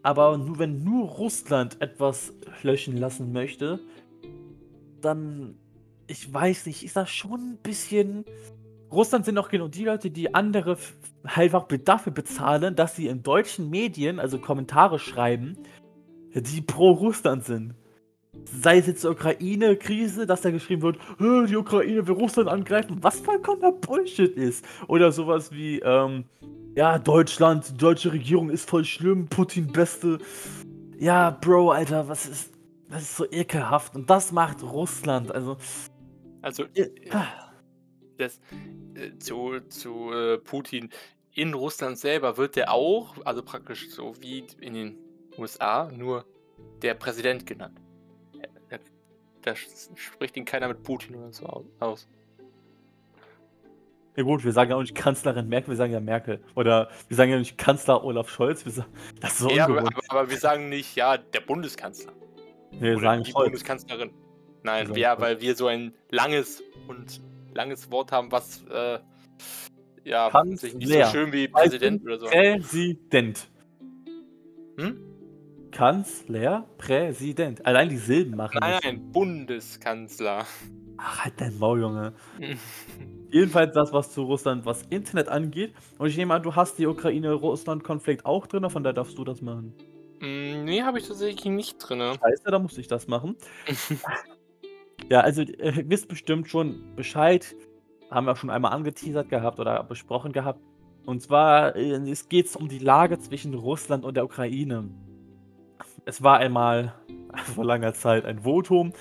[0.02, 2.32] Aber nur wenn nur Russland etwas
[2.62, 3.80] löschen lassen möchte,
[5.02, 5.58] dann,
[6.06, 8.24] ich weiß nicht, ist das schon ein bisschen.
[8.92, 10.76] Russland sind auch genau die Leute, die andere
[11.22, 15.56] einfach dafür bezahlen, dass sie in deutschen Medien, also Kommentare schreiben,
[16.34, 17.74] die pro Russland sind.
[18.44, 23.20] Sei es jetzt die Ukraine-Krise, dass da geschrieben wird, die Ukraine will Russland angreifen, was
[23.20, 24.64] vollkommener Bullshit ist.
[24.86, 26.24] Oder sowas wie, ähm,
[26.76, 30.18] ja, Deutschland, die deutsche Regierung ist voll schlimm, Putin Beste.
[30.98, 32.52] Ja, Bro, Alter, was ist,
[32.88, 33.94] das ist so ekelhaft.
[33.96, 35.56] Und das macht Russland, also.
[36.42, 36.88] Also, äh,
[38.20, 38.40] das,
[38.94, 40.90] äh, zu, zu äh, Putin.
[41.34, 44.98] In Russland selber wird der auch, also praktisch so wie in den
[45.38, 46.24] USA, nur
[46.82, 47.80] der Präsident genannt.
[48.68, 48.78] Da,
[49.42, 52.08] da spricht ihn keiner mit Putin oder so aus.
[54.16, 56.42] Ja gut, wir sagen ja auch nicht Kanzlerin Merkel, wir sagen ja Merkel.
[56.56, 58.64] Oder wir sagen ja nicht Kanzler Olaf Scholz.
[58.64, 62.12] Wir sagen, das ist so ja, aber, aber, wir sagen nicht, ja, der Bundeskanzler.
[62.72, 63.46] Wir oder sagen die Scholz.
[63.46, 64.10] Bundeskanzlerin.
[64.62, 67.22] Nein, wir, weil wir so ein langes und
[67.54, 68.98] langes Wort haben, was äh,
[70.04, 70.56] ja Kanzler.
[70.56, 72.26] sich nicht so schön wie Präsident oder so.
[72.26, 73.48] Präsident.
[74.76, 75.10] Hm?
[75.70, 77.64] Kanzler, Präsident.
[77.64, 78.58] Allein die Silben machen.
[78.60, 80.44] Nein, nein, Bundeskanzler.
[80.96, 82.12] Ach, halt dein Maul, Junge.
[83.30, 85.72] Jedenfalls das, was zu Russland, was Internet angeht.
[85.98, 89.40] Und ich nehme an, du hast die Ukraine-Russland-Konflikt auch drin, von daher darfst du das
[89.40, 89.72] machen.
[90.18, 92.00] Mm, nee, habe ich tatsächlich nicht drin.
[92.00, 93.36] Scheiße, da muss ich das machen.
[95.10, 97.54] ja, also äh, ihr wisst bestimmt schon Bescheid.
[98.10, 100.60] Haben wir auch schon einmal angeteasert gehabt oder besprochen gehabt.
[101.04, 104.88] Und zwar äh, es geht um die Lage zwischen Russland und der Ukraine.
[106.04, 106.94] Es war einmal
[107.54, 108.92] vor langer Zeit ein Votum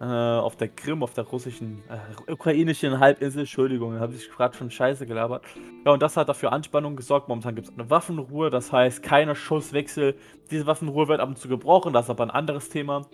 [0.00, 3.40] äh, auf der Krim, auf der russischen, äh, ukrainischen Halbinsel.
[3.40, 5.44] Entschuldigung, habe ich gerade schon Scheiße gelabert.
[5.84, 7.28] Ja, und das hat dafür Anspannung gesorgt.
[7.28, 10.14] Momentan gibt es eine Waffenruhe, das heißt keine Schusswechsel.
[10.50, 13.06] Diese Waffenruhe wird ab und zu gebrochen, das ist aber ein anderes Thema.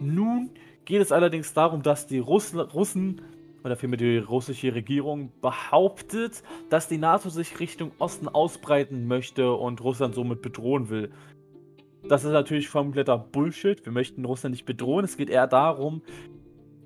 [0.00, 0.50] Nun
[0.84, 3.22] geht es allerdings darum, dass die Russen, Russen
[3.64, 9.82] oder vielmehr die russische Regierung behauptet, dass die NATO sich Richtung Osten ausbreiten möchte und
[9.82, 11.12] Russland somit bedrohen will.
[12.08, 13.84] Das ist natürlich kompletter Bullshit.
[13.84, 15.04] Wir möchten Russland nicht bedrohen.
[15.04, 16.02] Es geht eher darum,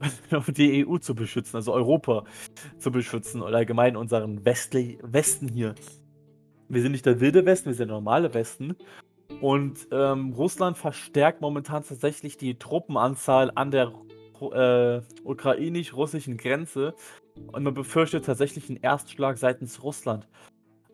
[0.49, 2.25] die EU zu beschützen, also Europa
[2.79, 5.75] zu beschützen oder allgemein unseren Westli Westen hier.
[6.69, 8.77] Wir sind nicht der wilde Westen, wir sind der normale Westen.
[9.41, 13.93] Und ähm, Russland verstärkt momentan tatsächlich die Truppenanzahl an der
[14.41, 16.95] äh, ukrainisch-russischen Grenze.
[17.53, 20.27] Und man befürchtet tatsächlich einen Erstschlag seitens Russland.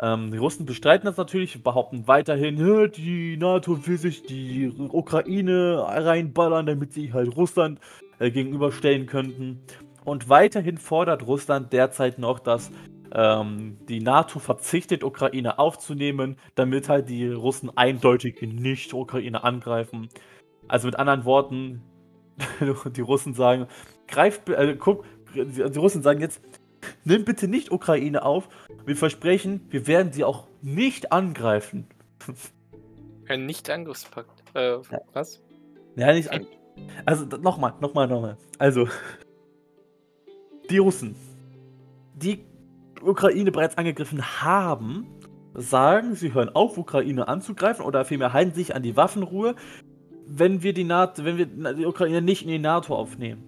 [0.00, 6.66] Ähm, die Russen bestreiten das natürlich, behaupten weiterhin, die NATO will sich die Ukraine reinballern,
[6.66, 7.78] damit sie halt Russland
[8.18, 9.60] äh, gegenüberstellen könnten.
[10.04, 12.72] Und weiterhin fordert Russland derzeit noch, dass
[13.14, 20.08] ähm, die NATO verzichtet, Ukraine aufzunehmen, damit halt die Russen eindeutig nicht Ukraine angreifen.
[20.68, 21.82] Also mit anderen Worten,
[22.96, 23.66] die Russen sagen,
[24.08, 26.40] greif, äh, guck, die Russen sagen jetzt,
[27.04, 28.48] nimm bitte nicht Ukraine auf.
[28.86, 31.86] Wir versprechen, wir werden sie auch nicht angreifen.
[33.28, 34.42] Ein Nicht-Angriffspakt.
[34.54, 35.00] Äh, ja.
[35.12, 35.42] was?
[35.96, 36.46] Ja, nicht an
[37.04, 38.36] Also, nochmal, nochmal, nochmal.
[38.58, 38.88] Also,
[40.70, 41.14] die Russen,
[42.14, 42.44] die
[43.04, 45.06] Ukraine bereits angegriffen haben,
[45.54, 49.54] sagen, sie hören auf, Ukraine anzugreifen oder vielmehr halten sich an die Waffenruhe,
[50.26, 53.42] wenn wir die, NATO, wenn wir die Ukraine nicht in die NATO aufnehmen.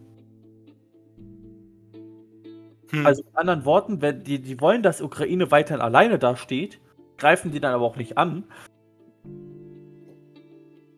[2.90, 3.06] Hm.
[3.06, 6.80] Also mit anderen Worten, wenn die, die wollen, dass Ukraine weiterhin alleine dasteht,
[7.16, 8.44] greifen die dann aber auch nicht an.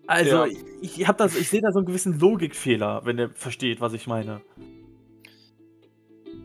[0.07, 0.47] Also ja.
[0.81, 4.07] ich, ich das, ich sehe da so einen gewissen Logikfehler, wenn ihr versteht, was ich
[4.07, 4.41] meine.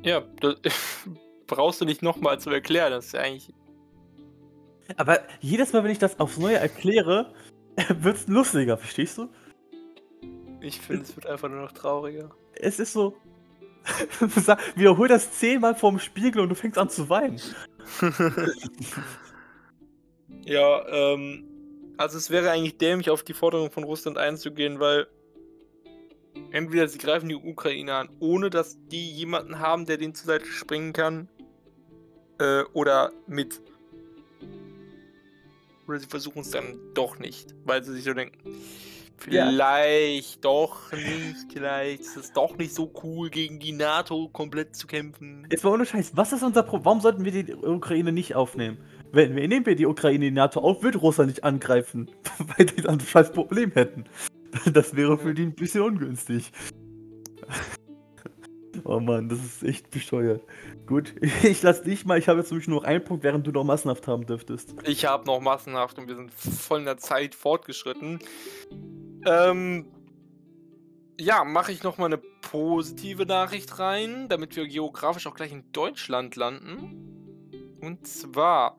[0.04, 0.56] Ja, das
[1.52, 3.54] brauchst du nicht nochmal zu erklären, das ist ja eigentlich.
[4.98, 7.34] Aber jedes Mal, wenn ich das aufs Neue erkläre,
[7.90, 9.30] wird es lustiger, verstehst du?
[10.62, 12.32] Ich finde, es wird einfach nur noch trauriger.
[12.54, 13.16] Es ist so,
[14.76, 17.42] Wiederhol das zehnmal vorm Spiegel und du fängst an zu weinen.
[20.46, 21.48] ja, ähm,
[21.98, 25.08] also es wäre eigentlich dämlich, auf die Forderung von Russland einzugehen, weil
[26.52, 30.46] entweder sie greifen die Ukraine an, ohne dass die jemanden haben, der denen zur Seite
[30.46, 31.28] springen kann,
[32.42, 33.62] äh, oder mit.
[35.88, 38.38] Oder sie versuchen es dann doch nicht, weil sie sich so denken,
[39.18, 40.42] Vielleicht ja.
[40.42, 45.46] doch nicht, vielleicht ist es doch nicht so cool, gegen die NATO komplett zu kämpfen.
[45.52, 46.86] Jetzt mal ohne Scheiß, was ist unser Problem?
[46.86, 48.80] Warum sollten wir die Ukraine nicht aufnehmen?
[49.12, 52.10] Wenn wir nehmen wir die Ukraine in die NATO auf, wird Russland nicht angreifen,
[52.58, 54.06] weil die dann ein scheiß Problem hätten.
[54.74, 56.52] Das wäre für die ein bisschen ungünstig.
[58.84, 60.42] Oh Mann, das ist echt bescheuert.
[60.86, 61.14] Gut,
[61.44, 62.18] ich lass dich mal.
[62.18, 64.76] Ich habe jetzt nämlich nur noch einen Punkt, während du noch massenhaft haben dürftest.
[64.86, 68.20] Ich habe noch massenhaft und wir sind voll in der Zeit fortgeschritten.
[69.26, 69.86] Ähm,
[71.20, 76.36] ja, mache ich nochmal eine positive Nachricht rein, damit wir geografisch auch gleich in Deutschland
[76.36, 77.78] landen.
[77.82, 78.78] Und zwar,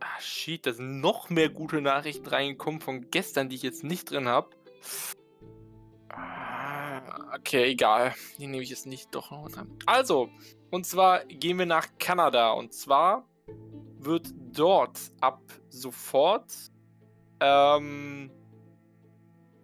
[0.00, 4.10] ah shit, da sind noch mehr gute Nachrichten reingekommen von gestern, die ich jetzt nicht
[4.10, 4.50] drin habe.
[7.34, 8.14] Okay, egal.
[8.38, 9.70] Die nehme ich jetzt nicht doch noch dran.
[9.86, 10.28] Also,
[10.70, 12.52] und zwar gehen wir nach Kanada.
[12.52, 13.28] Und zwar
[13.98, 16.52] wird dort ab sofort
[17.40, 18.30] ähm,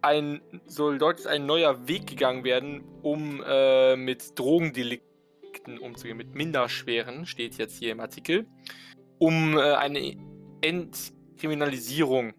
[0.01, 7.25] ein, soll dort ein neuer Weg gegangen werden, um äh, mit Drogendelikten umzugehen, mit minderschweren,
[7.25, 8.45] steht jetzt hier im Artikel,
[9.17, 10.15] um äh, eine
[10.61, 12.33] Entkriminalisierung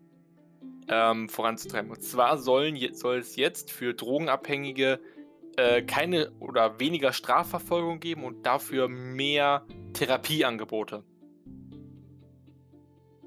[0.88, 1.90] ähm, voranzutreiben.
[1.90, 5.00] Und zwar sollen, soll es jetzt für Drogenabhängige
[5.56, 11.02] äh, keine oder weniger Strafverfolgung geben und dafür mehr Therapieangebote.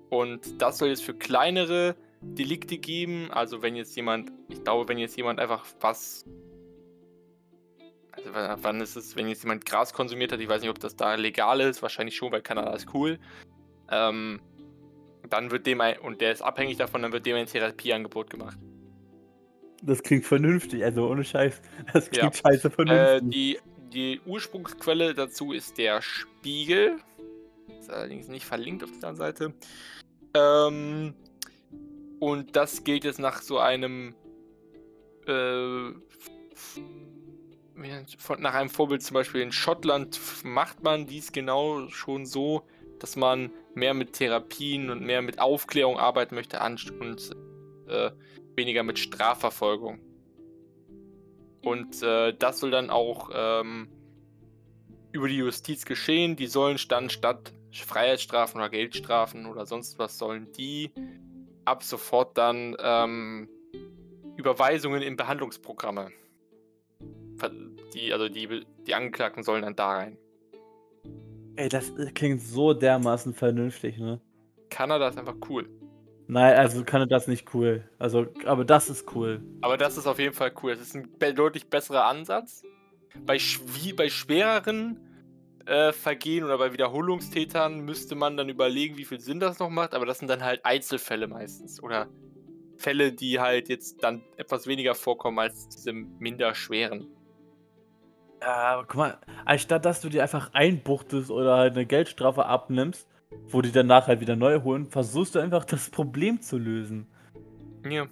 [0.10, 3.30] Und das soll jetzt für kleinere Delikte geben.
[3.32, 6.26] Also wenn jetzt jemand, ich glaube, wenn jetzt jemand einfach was.
[8.12, 10.96] Also wann ist es, wenn jetzt jemand Gras konsumiert hat, ich weiß nicht, ob das
[10.96, 13.18] da legal ist, wahrscheinlich schon, weil Kanada ist cool.
[13.90, 14.42] Ähm,
[15.30, 18.58] dann wird dem ein, und der ist abhängig davon, dann wird dem ein Therapieangebot gemacht.
[19.82, 21.62] Das klingt vernünftig, also ohne Scheiß.
[21.94, 22.52] Das klingt ja.
[22.52, 23.00] scheiße vernünftig.
[23.00, 23.60] Äh, die,
[23.94, 26.98] die Ursprungsquelle dazu ist der Spiegel.
[27.80, 29.54] Ist allerdings nicht verlinkt auf der Seite.
[30.34, 31.14] Ähm,
[32.20, 34.16] und das gilt jetzt nach so einem
[35.28, 35.92] äh,
[38.18, 42.64] von, nach einem Vorbild zum Beispiel in Schottland macht man dies genau schon so,
[43.00, 46.60] dass man mehr mit Therapien und mehr mit Aufklärung arbeiten möchte
[47.00, 47.32] und
[47.88, 48.12] äh,
[48.56, 50.00] weniger mit Strafverfolgung.
[51.64, 53.90] Und äh, das soll dann auch ähm,
[55.12, 56.36] über die Justiz geschehen.
[56.36, 60.92] Die sollen dann statt Freiheitsstrafen oder Geldstrafen oder sonst was sollen die
[61.66, 63.50] ab sofort dann ähm,
[64.36, 66.12] Überweisungen in Behandlungsprogramme.
[67.94, 70.18] Die, also die, die Angeklagten sollen dann da rein.
[71.60, 74.22] Ey, das klingt so dermaßen vernünftig, ne?
[74.70, 75.68] Kanada ist einfach cool.
[76.28, 77.84] Nein, also Kanada ist nicht cool.
[78.00, 79.44] Also, aber das ist cool.
[79.60, 80.72] Aber das ist auf jeden Fall cool.
[80.72, 82.64] Das ist ein deutlich besserer Ansatz.
[83.26, 83.38] Bei,
[83.98, 85.02] bei schwereren
[85.66, 89.94] äh, Vergehen oder bei Wiederholungstätern müsste man dann überlegen, wie viel Sinn das noch macht,
[89.94, 91.84] aber das sind dann halt Einzelfälle meistens.
[91.84, 92.08] Oder
[92.78, 97.10] Fälle, die halt jetzt dann etwas weniger vorkommen als diese minder schweren.
[98.42, 103.08] Ja, guck mal, anstatt dass du dir einfach einbuchtest oder halt eine Geldstrafe abnimmst,
[103.48, 107.08] wo die danach halt wieder neu holen, versuchst du einfach das Problem zu lösen.
[107.88, 108.08] Ja.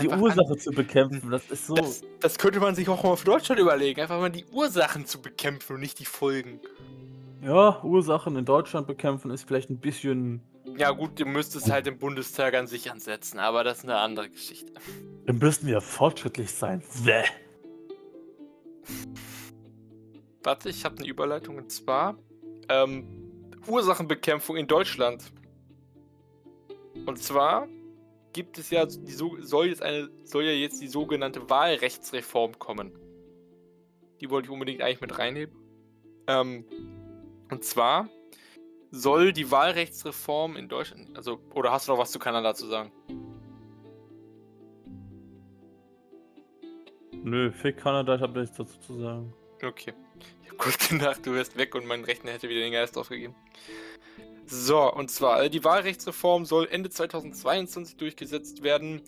[0.00, 1.74] Die Ursache zu bekämpfen, das ist so.
[1.74, 5.22] Das, das, könnte man sich auch mal für Deutschland überlegen, einfach mal die Ursachen zu
[5.22, 6.60] bekämpfen und nicht die Folgen.
[7.42, 10.42] Ja, Ursachen in Deutschland bekämpfen ist vielleicht ein bisschen.
[10.76, 14.28] Ja, gut, du müsstest halt im Bundestag an sich ansetzen, aber das ist eine andere
[14.28, 14.72] Geschichte.
[15.24, 16.82] Dann müssten wir fortschrittlich sein.
[17.04, 17.24] Bäh.
[20.46, 22.16] Warte, ich habe eine Überleitung und zwar
[22.68, 23.04] ähm,
[23.66, 25.32] Ursachenbekämpfung in Deutschland.
[27.04, 27.66] Und zwar
[28.32, 32.92] gibt es ja, die, soll, jetzt eine, soll ja jetzt die sogenannte Wahlrechtsreform kommen.
[34.20, 35.52] Die wollte ich unbedingt eigentlich mit reinnehmen.
[36.28, 36.64] Ähm,
[37.50, 38.08] und zwar
[38.92, 42.92] soll die Wahlrechtsreform in Deutschland, also, oder hast du noch was zu Kanada zu sagen?
[47.24, 49.34] Nö, fick Kanada, ich habe nichts dazu zu sagen.
[49.60, 49.92] Okay.
[50.42, 53.34] Ich hab kurz gedacht, du wärst weg und mein Rechner hätte wieder den Geist aufgegeben.
[54.46, 59.02] So, und zwar, die Wahlrechtsreform soll Ende 2022 durchgesetzt werden.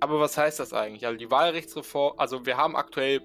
[0.00, 1.06] Aber was heißt das eigentlich?
[1.06, 3.22] Also die Wahlrechtsreform, also wir haben aktuell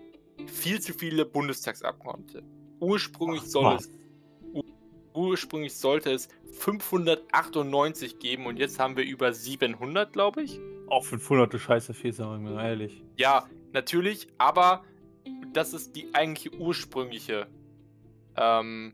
[0.48, 2.44] viel zu viele Bundestagsabgeordnete.
[2.80, 3.89] Ursprünglich soll Ach, es
[5.13, 10.60] ursprünglich sollte es 598 geben und jetzt haben wir über 700, glaube ich.
[10.88, 13.04] Auch 500 ist scheiße viel, sagen wir mal ehrlich.
[13.18, 14.84] Ja, natürlich, aber
[15.60, 17.45] das ist die eigentliche ursprüngliche.
[18.38, 18.93] Ähm,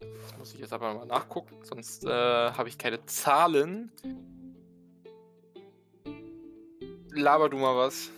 [0.00, 3.92] das muss ich jetzt aber mal nachgucken, sonst äh, habe ich keine Zahlen.
[7.10, 8.10] Laber du mal was.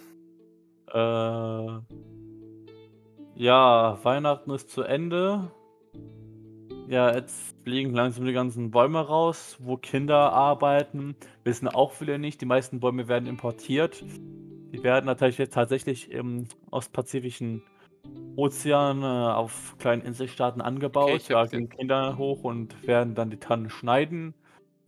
[0.93, 1.97] Äh.
[3.35, 5.51] Ja, Weihnachten ist zu Ende.
[6.87, 11.17] Ja, jetzt fliegen langsam die ganzen Bäume raus, wo Kinder arbeiten.
[11.43, 12.41] Wissen auch viele nicht.
[12.41, 14.05] Die meisten Bäume werden importiert.
[14.77, 17.63] Die werden natürlich jetzt tatsächlich im ostpazifischen
[18.37, 21.11] Ozean äh, auf kleinen Inselstaaten angebaut.
[21.11, 24.35] Okay, da gehen Kinder hoch und werden dann die Tannen schneiden.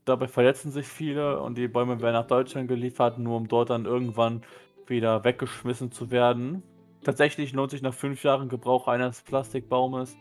[0.05, 3.87] Dabei verletzen sich viele und die Bäume werden nach Deutschland geliefert, nur um dort dann
[3.87, 4.42] irgendwann
[4.87, 6.62] wieder weggeschmissen zu werden.
[7.03, 10.16] Tatsächlich lohnt sich nach fünf Jahren Gebrauch eines Plastikbaumes.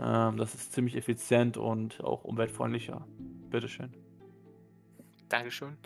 [0.00, 3.06] Ähm, das ist ziemlich effizient und auch umweltfreundlicher.
[3.50, 3.92] Bitteschön.
[5.28, 5.76] Dankeschön.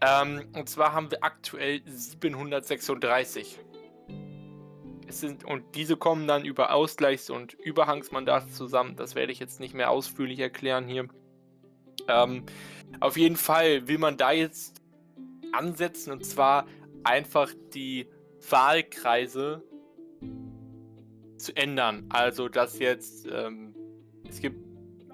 [0.00, 3.58] Ähm, und zwar haben wir aktuell 736.
[5.08, 8.96] Es sind, und diese kommen dann über Ausgleichs- und Überhangsmandate zusammen.
[8.96, 11.08] Das werde ich jetzt nicht mehr ausführlich erklären hier.
[12.08, 12.44] Ähm,
[13.00, 14.82] auf jeden Fall will man da jetzt
[15.52, 16.66] ansetzen und zwar
[17.04, 18.08] einfach die
[18.50, 19.62] Wahlkreise
[21.38, 22.06] zu ändern.
[22.08, 23.74] Also, dass jetzt ähm,
[24.28, 24.58] es gibt,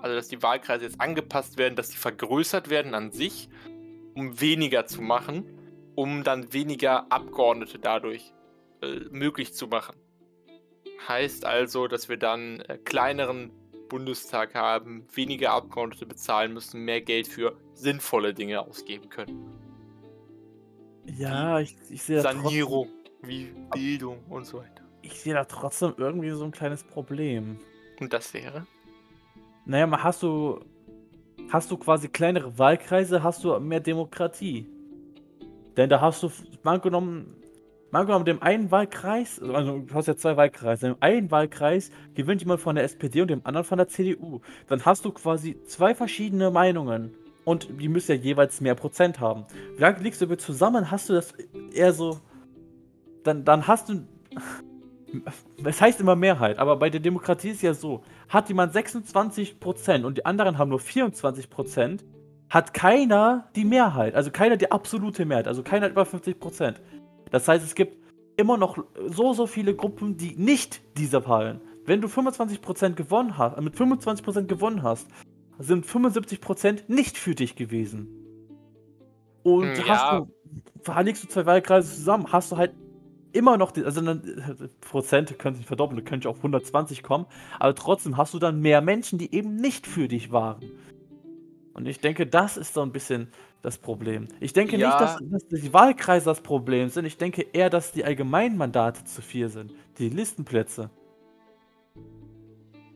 [0.00, 3.48] also dass die Wahlkreise jetzt angepasst werden, dass sie vergrößert werden an sich,
[4.14, 5.44] um weniger zu machen,
[5.94, 8.32] um dann weniger Abgeordnete dadurch
[8.82, 9.96] äh, möglich zu machen.
[11.08, 13.50] Heißt also, dass wir dann äh, kleineren
[13.88, 19.52] Bundestag haben, weniger Abgeordnete bezahlen müssen, mehr Geld für sinnvolle Dinge ausgeben können.
[21.04, 22.88] Ja, ich, ich sehe da trotzdem, Sanierung,
[23.22, 24.82] wie Bildung und so weiter.
[25.02, 27.58] ich sehe da trotzdem irgendwie so ein kleines Problem.
[28.00, 28.66] Und das wäre?
[29.64, 30.60] Naja, mal hast du,
[31.52, 34.66] hast du quasi kleinere Wahlkreise, hast du mehr Demokratie.
[35.76, 36.30] Denn da hast du,
[36.62, 37.36] mal angenommen,
[37.92, 42.60] angenommen, dem einen Wahlkreis, also du hast ja zwei Wahlkreise, im einen Wahlkreis gewinnt jemand
[42.60, 44.40] von der SPD und dem anderen von der CDU.
[44.66, 47.14] Dann hast du quasi zwei verschiedene Meinungen.
[47.44, 49.44] Und die müssen ja jeweils mehr Prozent haben.
[49.76, 51.34] Wie lange liegst du zusammen, hast du das
[51.74, 52.20] eher so.
[53.24, 54.06] Dann, dann hast du.
[55.64, 60.18] Es heißt immer Mehrheit, aber bei der Demokratie ist ja so: hat jemand 26% und
[60.18, 62.00] die anderen haben nur 24%,
[62.50, 64.14] hat keiner die Mehrheit.
[64.14, 65.48] Also keiner die absolute Mehrheit.
[65.48, 66.76] Also keiner über 50%.
[67.30, 67.96] Das heißt, es gibt
[68.36, 71.60] immer noch so, so viele Gruppen, die nicht diese Wahlen.
[71.84, 75.08] Wenn du 25% gewonnen hast, mit 25% gewonnen hast,
[75.58, 78.08] sind 75% nicht für dich gewesen.
[79.42, 80.20] Und Hm, hast ja.
[80.20, 80.28] du,
[80.82, 82.72] vereinigst du zwei Wahlkreise zusammen, hast du halt
[83.32, 87.26] immer noch, die, also dann, äh, Prozente können sich verdoppeln, da könnte auf 120 kommen,
[87.58, 90.60] aber trotzdem hast du dann mehr Menschen, die eben nicht für dich waren.
[91.74, 93.28] Und ich denke, das ist so ein bisschen
[93.62, 94.28] das Problem.
[94.40, 94.88] Ich denke Ja.
[94.88, 97.04] nicht, dass, dass die Wahlkreise das Problem sind.
[97.06, 99.72] Ich denke eher, dass die Allgemeinmandate zu viel sind.
[99.98, 100.90] Die Listenplätze.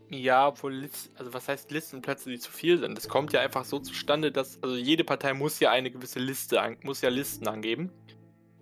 [0.08, 2.96] Ja, obwohl, Lis- also was heißt Listenplätze, die zu viel sind?
[2.96, 6.60] Das kommt ja einfach so zustande, dass, also jede Partei muss ja eine gewisse Liste,
[6.60, 7.90] an, muss ja Listen angeben.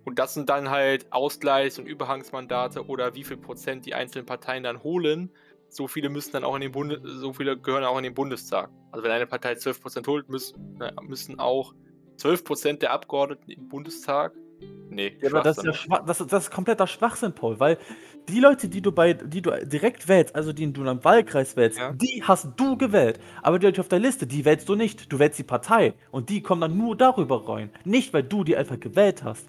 [0.05, 4.63] Und das sind dann halt Ausgleichs- und Überhangsmandate oder wie viel Prozent die einzelnen Parteien
[4.63, 5.31] dann holen.
[5.67, 8.69] So viele müssen dann auch in den Bundes, so viele gehören auch in den Bundestag.
[8.91, 11.73] Also wenn eine Partei 12% holt, müssen, müssen auch
[12.17, 14.33] 12% der Abgeordneten im Bundestag.
[14.89, 17.77] Nee, Ja, aber das ist, ja das, das ist kompletter Schwachsinn, Paul, weil
[18.29, 21.55] die Leute, die du bei, die du direkt wählst, also die du in einem Wahlkreis
[21.57, 21.91] wählst, Ja.
[21.91, 23.19] die hast du gewählt.
[23.41, 25.11] Aber die Leute auf der Liste, die wählst du nicht.
[25.11, 25.93] Du wählst die Partei.
[26.11, 27.69] Und die kommen dann nur darüber rein.
[27.83, 29.47] Nicht, weil du die einfach gewählt hast.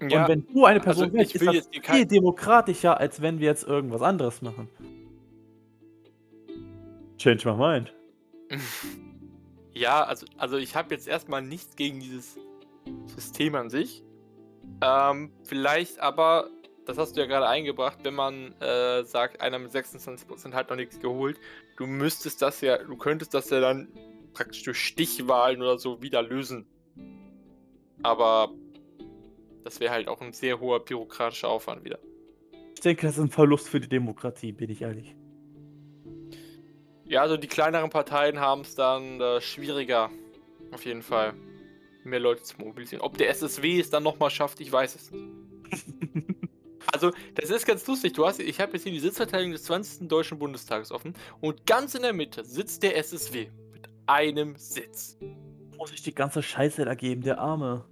[0.00, 3.46] Ja, Und wenn du eine Person also ich ist das viel demokratischer, als wenn wir
[3.46, 4.68] jetzt irgendwas anderes machen.
[7.16, 7.92] Change my mind.
[9.74, 12.36] Ja, also, also ich habe jetzt erstmal nichts gegen dieses
[13.14, 14.02] System an sich.
[14.82, 16.50] Ähm, vielleicht aber,
[16.84, 20.76] das hast du ja gerade eingebracht, wenn man äh, sagt, einer mit 26% hat noch
[20.76, 21.38] nichts geholt,
[21.76, 23.86] du müsstest das ja, du könntest das ja dann
[24.32, 26.66] praktisch durch Stichwahlen oder so wieder lösen.
[28.02, 28.50] Aber
[29.68, 31.98] das wäre halt auch ein sehr hoher bürokratischer Aufwand wieder.
[32.74, 35.14] Ich denke, das ist ein Verlust für die Demokratie, bin ich ehrlich.
[37.04, 40.10] Ja, also die kleineren Parteien haben es dann äh, schwieriger.
[40.72, 41.34] Auf jeden Fall.
[42.02, 43.02] Mehr Leute zu mobilisieren.
[43.02, 45.24] Ob der SSW es dann nochmal schafft, ich weiß es nicht.
[46.90, 48.14] Also, das ist ganz lustig.
[48.14, 50.08] Du hast, ich habe jetzt hier die Sitzverteilung des 20.
[50.08, 55.18] Deutschen Bundestages offen und ganz in der Mitte sitzt der SSW mit einem Sitz.
[55.76, 57.84] Muss ich die ganze Scheiße da geben, der Arme.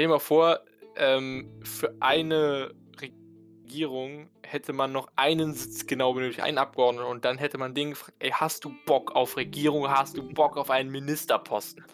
[0.00, 0.60] Stell dir mal vor,
[0.96, 7.36] ähm, für eine Regierung hätte man noch einen Sitz genau benötigt, einen Abgeordneten, und dann
[7.36, 10.88] hätte man den gefragt, ey, hast du Bock auf Regierung, hast du Bock auf einen
[10.90, 11.84] Ministerposten?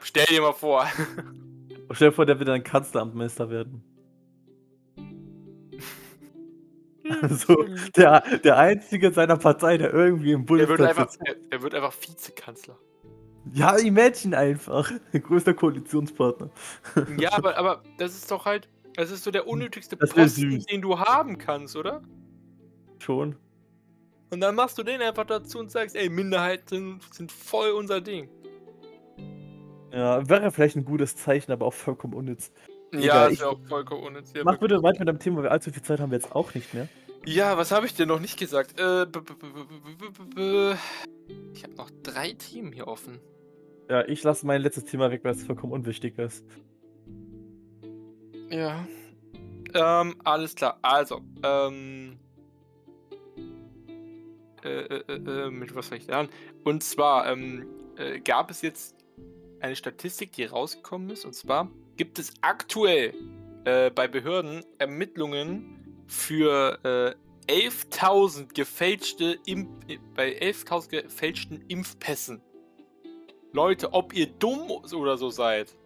[0.00, 0.86] Stell dir mal vor.
[1.90, 3.82] Stell dir vor, der wird dann Kanzleramtminister werden.
[7.30, 7.64] So,
[7.96, 11.26] der, der einzige seiner Partei, der irgendwie im wird, Bundestag einfach, sitzt.
[11.26, 12.78] er, er wird einfach Vizekanzler.
[13.52, 14.90] Ja, imagine einfach.
[15.12, 16.50] Größter Koalitionspartner.
[17.18, 18.68] Ja, aber, aber das ist doch halt.
[18.96, 22.02] Das ist so der unnötigste Posten, den du haben kannst, oder?
[22.98, 23.36] Schon.
[24.30, 28.28] Und dann machst du den einfach dazu und sagst, ey, Minderheiten sind, voll unser Ding.
[29.92, 32.52] Ja, wäre vielleicht ein gutes Zeichen, aber auch vollkommen unnütz.
[32.92, 34.32] Ja, Egal, ist ja auch vollkommen unnütz.
[34.34, 36.54] Ja, Mach bitte weiter mit dem Thema, weil allzu viel Zeit haben wir jetzt auch
[36.54, 36.88] nicht mehr.
[37.26, 38.80] Ja, was habe ich dir noch nicht gesagt?
[38.80, 39.02] Äh,
[41.52, 43.20] ich habe noch drei Themen hier offen.
[43.88, 46.44] Ja, ich lasse mein letztes Thema weg, weil es vollkommen unwichtig ist.
[48.48, 48.86] Ja.
[49.74, 50.78] Ähm, alles klar.
[50.82, 52.18] Also, ähm.
[54.64, 56.28] Äh, äh, äh, äh, mit was fange ich da an?
[56.64, 57.66] Und zwar, ähm,
[57.96, 58.94] äh, gab es jetzt
[59.60, 61.24] eine Statistik, die rausgekommen ist.
[61.24, 63.14] Und zwar gibt es aktuell
[63.64, 65.79] äh, bei Behörden Ermittlungen
[66.10, 67.16] für
[67.48, 69.68] äh, 11.000 gefälschte Imp
[70.14, 72.42] bei 11.000 gefälschten Impfpässen.
[73.52, 75.76] Leute, ob ihr dumm oder so seid.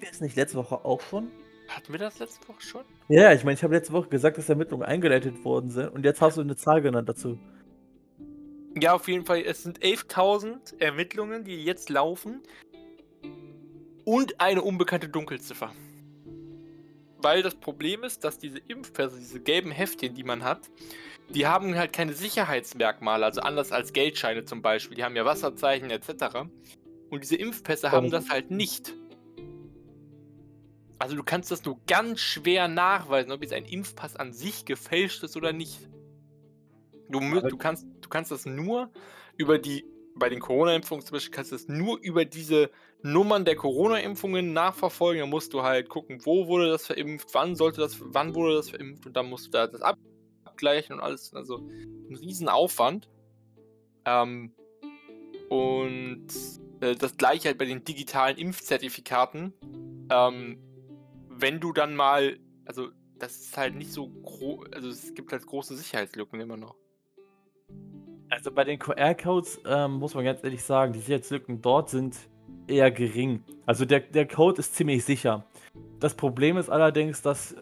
[0.00, 1.30] Wäre es nicht letzte Woche auch schon?
[1.68, 2.84] Hatten wir das letzte Woche schon?
[3.08, 6.20] Ja, ich meine, ich habe letzte Woche gesagt, dass Ermittlungen eingeleitet worden sind und jetzt
[6.20, 7.38] hast du eine Zahl genannt dazu.
[8.80, 9.42] Ja, auf jeden Fall.
[9.42, 12.42] Es sind 11.000 Ermittlungen, die jetzt laufen.
[14.04, 15.72] Und eine unbekannte Dunkelziffer.
[17.26, 20.70] Weil das Problem ist, dass diese Impfpässe, diese gelben Heftchen, die man hat,
[21.28, 23.24] die haben halt keine Sicherheitsmerkmale.
[23.24, 24.96] Also anders als Geldscheine zum Beispiel.
[24.96, 26.46] Die haben ja Wasserzeichen etc.
[27.10, 28.10] Und diese Impfpässe haben Oh.
[28.10, 28.94] das halt nicht.
[31.00, 35.24] Also du kannst das nur ganz schwer nachweisen, ob jetzt ein Impfpass an sich gefälscht
[35.24, 35.80] ist oder nicht.
[37.08, 38.92] Du, du, kannst, du kannst das nur
[39.36, 42.70] über die, bei den Corona-Impfungen zum Beispiel, kannst du das nur über diese
[43.12, 45.20] Nummern der Corona-Impfungen nachverfolgen.
[45.20, 48.70] Da musst du halt gucken, wo wurde das verimpft, wann sollte das, wann wurde das
[48.70, 49.98] verimpft und dann musst du da das ab-
[50.44, 51.32] abgleichen und alles.
[51.34, 53.08] Also ein Riesenaufwand.
[54.04, 54.52] Ähm,
[55.48, 56.26] und
[56.80, 59.52] äh, das gleiche halt bei den digitalen Impfzertifikaten.
[60.10, 60.58] Ähm,
[61.28, 62.88] wenn du dann mal, also
[63.18, 66.76] das ist halt nicht so groß, also es gibt halt große Sicherheitslücken immer noch.
[68.28, 72.16] Also bei den QR-Codes ähm, muss man ganz ehrlich sagen, die Sicherheitslücken dort sind
[72.66, 73.44] eher gering.
[73.64, 75.44] Also der, der Code ist ziemlich sicher.
[76.00, 77.54] Das Problem ist allerdings, dass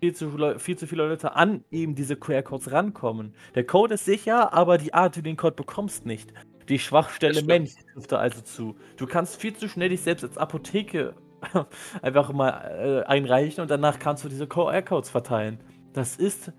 [0.00, 3.34] viel zu, viel zu viele Leute an eben diese QR-Codes rankommen.
[3.54, 6.32] Der Code ist sicher, aber die Art, wie du den Code bekommst, nicht.
[6.68, 7.42] Die Schwachstelle.
[7.42, 8.76] Mensch trifft da also zu.
[8.96, 11.14] Du kannst viel zu schnell dich selbst als Apotheke
[12.02, 15.58] einfach mal äh, einreichen und danach kannst du diese QR-Codes verteilen.
[15.92, 16.52] Das ist,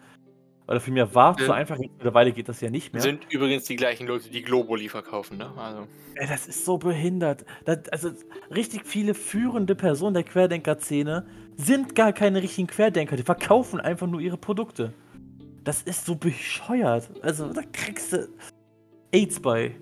[0.72, 1.54] oder vielmehr war so Ja.
[1.54, 3.02] einfach, mittlerweile geht das ja nicht mehr.
[3.02, 5.52] Sind übrigens die gleichen Leute, die Globuli verkaufen, ne?
[5.58, 5.88] Also.
[6.16, 7.46] Ey, das ist so behindert.
[7.66, 8.12] Das, also
[8.54, 11.26] richtig viele führende Personen der Querdenker-Szene
[11.58, 13.16] sind gar keine richtigen Querdenker.
[13.16, 14.94] Die verkaufen einfach nur ihre Produkte.
[15.64, 17.10] Das ist so bescheuert.
[17.22, 18.28] Also da kriegst du
[19.12, 19.76] AIDS bei.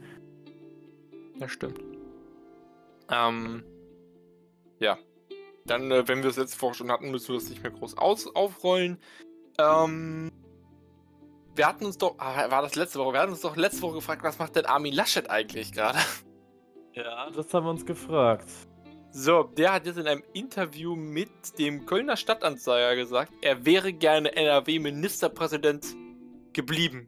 [1.40, 1.80] Das stimmt.
[3.12, 3.64] Ähm,
[4.80, 4.98] ja.
[5.66, 7.98] Dann, äh, wenn wir es letzte Woche schon hatten, müssen wir das nicht mehr groß
[7.98, 8.98] aus aufrollen.
[9.60, 10.29] Ähm,
[11.60, 13.12] wir hatten uns doch, ah, war das letzte Woche?
[13.14, 16.00] Wir hatten uns doch letzte Woche gefragt, was macht denn Armin Laschet eigentlich gerade?
[16.94, 18.50] Ja, das haben wir uns gefragt.
[19.12, 24.36] So, der hat jetzt in einem Interview mit dem Kölner Stadtanzeiger gesagt, er wäre gerne
[24.36, 25.86] NRW-Ministerpräsident
[26.52, 27.08] geblieben.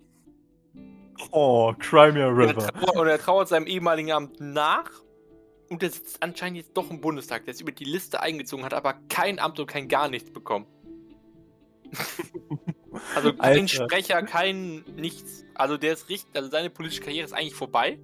[1.32, 2.68] Oh, Crimea Er River.
[2.68, 4.92] trauert, und er trauert seinem ehemaligen Amt nach.
[5.70, 7.44] Und er sitzt anscheinend jetzt doch im Bundestag.
[7.46, 10.68] Der ist über die Liste eingezogen, hat aber kein Amt und kein gar nichts bekommen.
[13.16, 13.68] also kein.
[13.68, 15.46] Sprecher, kein nichts.
[15.56, 18.00] Also der ist richtig, also seine politische Karriere ist eigentlich vorbei.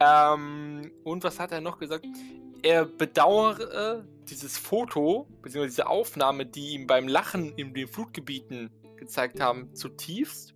[0.00, 2.06] Ähm, und was hat er noch gesagt?
[2.62, 9.40] Er bedauere dieses Foto, beziehungsweise diese Aufnahme, die ihm beim Lachen in den Flutgebieten gezeigt
[9.40, 10.54] haben, zutiefst.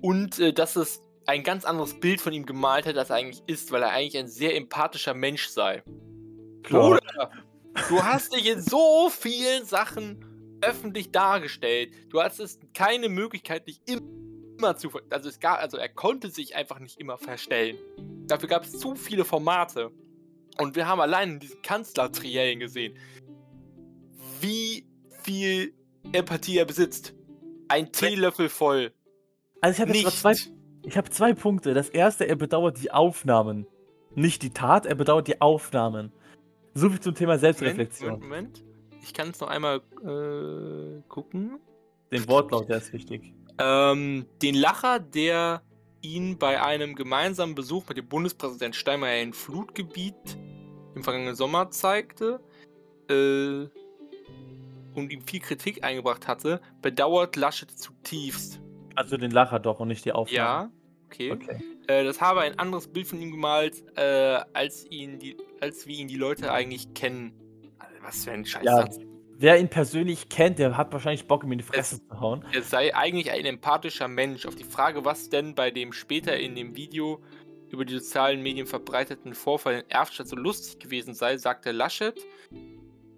[0.00, 3.42] Und äh, dass es ein ganz anderes Bild von ihm gemalt hat, als er eigentlich
[3.46, 5.82] ist, weil er eigentlich ein sehr empathischer Mensch sei.
[6.62, 6.98] Klar.
[6.98, 7.30] Bruder,
[7.88, 10.24] du hast dich in so vielen Sachen
[10.62, 11.92] öffentlich dargestellt.
[12.08, 14.90] Du hattest keine Möglichkeit, dich immer zu.
[15.10, 17.76] Also, es gab, also er konnte sich einfach nicht immer verstellen.
[18.26, 19.90] Dafür gab es zu viele Formate.
[20.58, 22.96] Und wir haben allein in diesen Kanzlertriellen gesehen,
[24.40, 24.86] wie
[25.22, 25.74] viel
[26.12, 27.14] Empathie er besitzt.
[27.68, 28.92] Ein Teelöffel voll.
[29.60, 30.34] Also ich habe jetzt zwei,
[30.84, 31.74] ich habe zwei Punkte.
[31.74, 33.66] Das erste, er bedauert die Aufnahmen.
[34.14, 36.12] Nicht die Tat, er bedauert die Aufnahmen.
[36.74, 38.20] So viel zum Thema Selbstreflexion.
[38.20, 38.64] Moment, Moment.
[39.02, 41.58] Ich kann es noch einmal äh, gucken.
[42.10, 43.34] Den Wortlaut, der ist wichtig.
[43.58, 45.62] Ähm, den Lacher, der
[46.02, 50.36] ihn bei einem gemeinsamen Besuch mit dem Bundespräsident Steinmeier in Flutgebiet
[50.94, 52.40] im vergangenen Sommer zeigte
[53.08, 53.66] äh,
[54.94, 58.60] und ihm viel Kritik eingebracht hatte, bedauert Laschet zutiefst.
[58.94, 60.70] Also den Lacher doch und nicht die Aufnahmen.
[60.70, 60.70] Ja,
[61.06, 61.32] okay.
[61.32, 61.62] Okay.
[61.86, 65.96] Äh, das habe ein anderes Bild von ihm gemalt, äh, als ihn die, als wie
[65.96, 67.32] ihn die Leute eigentlich kennen.
[68.02, 68.64] Was für ein Scheiß.
[68.64, 68.88] Ja,
[69.38, 72.44] wer ihn persönlich kennt, der hat wahrscheinlich Bock, ihm in die Fresse es, zu hauen.
[72.52, 74.46] Er sei eigentlich ein empathischer Mensch.
[74.46, 77.20] Auf die Frage, was denn bei dem später in dem Video
[77.70, 82.20] über die sozialen Medien verbreiteten Vorfall in Erftstadt so lustig gewesen sei, sagte Laschet,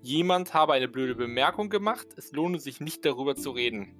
[0.01, 3.95] jemand habe eine blöde Bemerkung gemacht, es lohne sich nicht darüber zu reden.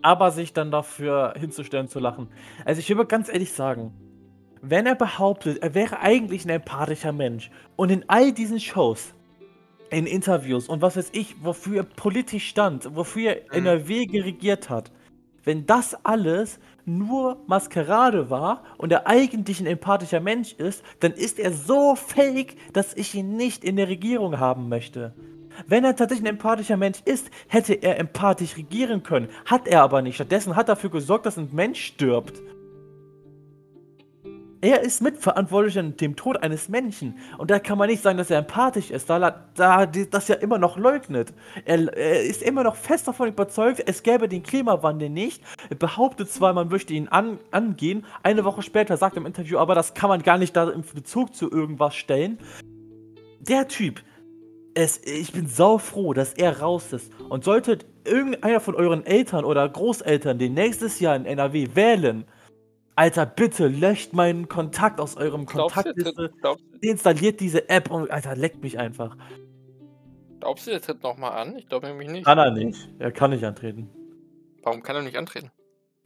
[0.00, 2.28] Aber sich dann dafür hinzustellen, zu lachen.
[2.64, 3.92] Also ich würde ganz ehrlich sagen,
[4.62, 9.14] wenn er behauptet, er wäre eigentlich ein empathischer Mensch und in all diesen Shows,
[9.92, 13.66] in Interviews und was weiß ich, wofür er politisch stand, wofür er mhm.
[13.66, 14.90] NRW regiert hat,
[15.44, 21.38] wenn das alles nur Maskerade war und er eigentlich ein empathischer Mensch ist, dann ist
[21.38, 25.14] er so fake, dass ich ihn nicht in der Regierung haben möchte.
[25.66, 29.28] Wenn er tatsächlich ein empathischer Mensch ist, hätte er empathisch regieren können.
[29.44, 30.14] Hat er aber nicht.
[30.14, 32.40] Stattdessen hat er dafür gesorgt, dass ein Mensch stirbt.
[34.62, 37.18] Er ist mitverantwortlich an dem Tod eines Menschen.
[37.36, 40.56] Und da kann man nicht sagen, dass er empathisch ist, da, da das ja immer
[40.56, 41.34] noch leugnet.
[41.64, 45.42] Er, er, ist immer noch fest davon überzeugt, es gäbe den Klimawandel nicht.
[45.68, 48.06] Er behauptet zwar, man möchte ihn an, angehen.
[48.22, 50.84] Eine Woche später sagt er im Interview, aber das kann man gar nicht da im
[50.94, 52.38] Bezug zu irgendwas stellen.
[53.40, 54.00] Der Typ,
[54.74, 57.10] es, ich bin sau froh, dass er raus ist.
[57.28, 62.26] Und sollte irgendeiner von euren Eltern oder Großeltern den nächstes Jahr in NRW wählen,
[62.94, 66.30] Alter, bitte löscht meinen Kontakt aus eurem Kontaktliste.
[66.80, 69.16] Installiert diese App und Alter, leckt mich einfach.
[70.40, 71.56] Glaubst du, der tritt nochmal an?
[71.56, 72.24] Ich glaube nämlich nicht.
[72.24, 72.88] Kann er nicht.
[72.98, 73.88] Er kann nicht antreten.
[74.62, 75.50] Warum kann er nicht antreten?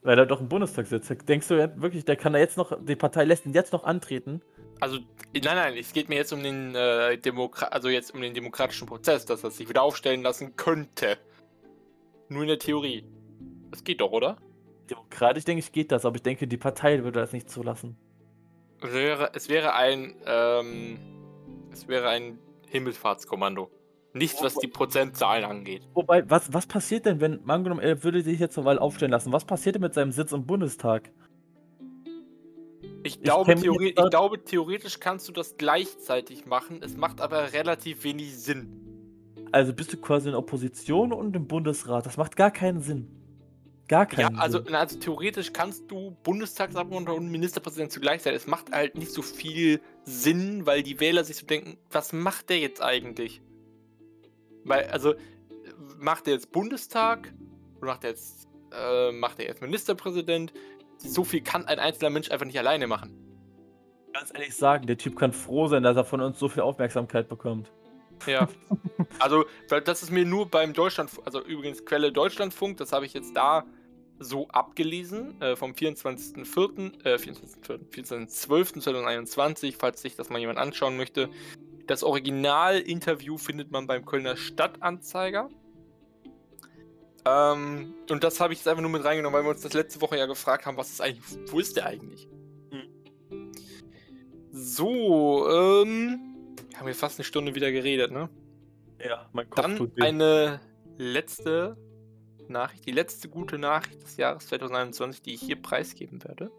[0.03, 1.11] Weil er doch im Bundestag sitzt.
[1.29, 4.43] Denkst du wirklich, der kann da jetzt noch, die Partei lässt ihn jetzt noch antreten?
[4.79, 4.99] Also,
[5.33, 8.87] nein, nein, es geht mir jetzt um den äh, Demokra also jetzt um den demokratischen
[8.87, 11.19] Prozess, dass er sich wieder aufstellen lassen könnte.
[12.29, 13.05] Nur in der Theorie.
[13.71, 14.37] Das geht doch, oder?
[14.87, 17.97] Demokratisch denke ich, geht das, aber ich denke, die Partei würde das nicht zulassen.
[18.83, 20.99] Es wäre, es wäre ein, ähm,
[21.73, 23.71] es wäre ein Himmelfahrtskommando.
[24.13, 25.83] Nichts, was die Prozentzahlen angeht.
[25.93, 29.31] Wobei, was, was passiert denn, wenn, angenommen, er würde sich jetzt zur Wahl aufstellen lassen?
[29.33, 31.11] Was passiert denn mit seinem Sitz im Bundestag?
[33.03, 36.81] Ich glaube, ich, theore ich glaube, theoretisch kannst du das gleichzeitig machen.
[36.83, 38.87] Es macht aber relativ wenig Sinn.
[39.53, 42.07] Also bist du quasi in Opposition und im Bundesrat.
[42.07, 43.16] Das macht gar keinen Sinn.
[43.89, 48.35] Gar keinen Ja, also, also theoretisch kannst du Bundestagsabgeordneter und Ministerpräsident zugleich sein.
[48.35, 52.51] Es macht halt nicht so viel Sinn, weil die Wähler sich so denken, was macht
[52.51, 53.41] der jetzt eigentlich?
[54.65, 55.15] Weil, also,
[55.99, 57.33] macht er jetzt Bundestag
[57.79, 60.53] oder macht er jetzt, äh, macht er jetzt Ministerpräsident?
[60.99, 63.17] So viel kann ein einzelner Mensch einfach nicht alleine machen.
[64.13, 67.29] Ganz ehrlich sagen, der Typ kann froh sein, dass er von uns so viel Aufmerksamkeit
[67.29, 67.71] bekommt.
[68.27, 68.49] Ja.
[69.19, 73.37] Also, das ist mir nur beim Deutschland, also übrigens Quelle Deutschlandfunk, das habe ich jetzt
[73.37, 73.65] da
[74.19, 81.29] so abgelesen, äh, vom 24.04., äh, 24.12.2021, falls sich das mal jemand anschauen möchte.
[81.87, 85.49] Das Originalinterview findet man beim Kölner Stadtanzeiger.
[87.25, 90.01] Ähm, und das habe ich jetzt einfach nur mit reingenommen, weil wir uns das letzte
[90.01, 92.29] Woche ja gefragt haben, was ist eigentlich, wo ist der eigentlich?
[92.71, 93.53] Hm.
[94.53, 96.26] So, ähm,
[96.87, 98.31] haben wir fast eine Stunde wieder geredet, ne?
[99.05, 100.03] Ja, mein Kopf Dann tut weh.
[100.03, 100.61] eine
[100.97, 101.77] letzte
[102.47, 106.53] Nachricht, die letzte gute Nachricht des Jahres 2021, die ich hier preisgeben werde.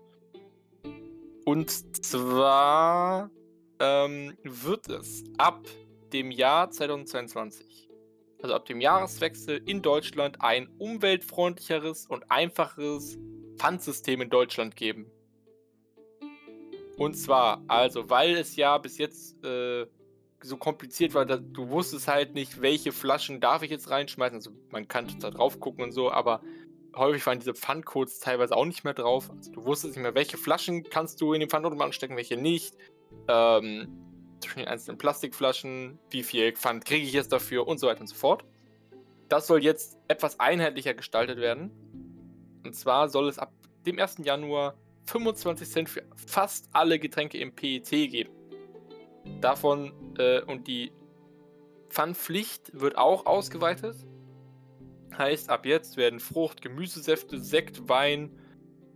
[1.45, 1.71] Und
[2.05, 3.31] zwar
[3.79, 5.65] ähm, wird es ab
[6.11, 7.87] dem Jahr 2022,
[8.43, 13.17] also ab dem Jahreswechsel in Deutschland, ein umweltfreundlicheres und einfacheres
[13.55, 15.09] Pfandsystem in Deutschland geben.
[16.97, 19.85] Und zwar, also, weil es ja bis jetzt äh,
[20.41, 24.35] so kompliziert war, dass du wusstest halt nicht, welche Flaschen darf ich jetzt reinschmeißen.
[24.37, 26.41] Also man kann da drauf gucken und so, aber
[26.95, 29.29] häufig waren diese Pfandcodes teilweise auch nicht mehr drauf.
[29.35, 32.75] Also du wusstest nicht mehr, welche Flaschen kannst du in den Pfandautomaten stecken, welche nicht.
[33.27, 33.87] Ähm,
[34.41, 38.07] zwischen den einzelnen Plastikflaschen, wie viel Pfand kriege ich jetzt dafür und so weiter und
[38.07, 38.43] so fort.
[39.29, 41.71] Das soll jetzt etwas einheitlicher gestaltet werden.
[42.63, 43.51] Und zwar soll es ab
[43.85, 44.17] dem 1.
[44.23, 44.75] Januar
[45.05, 48.36] 25 Cent für fast alle Getränke im PET geben.
[49.41, 50.91] Davon äh, und die
[51.89, 53.95] Pfandpflicht wird auch ausgeweitet.
[55.17, 58.31] Heißt, ab jetzt werden Frucht, Gemüsesäfte, Sekt, Wein,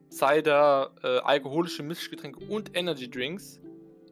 [0.09, 3.61] Cider, äh, alkoholische Mischgetränke und Energy Drinks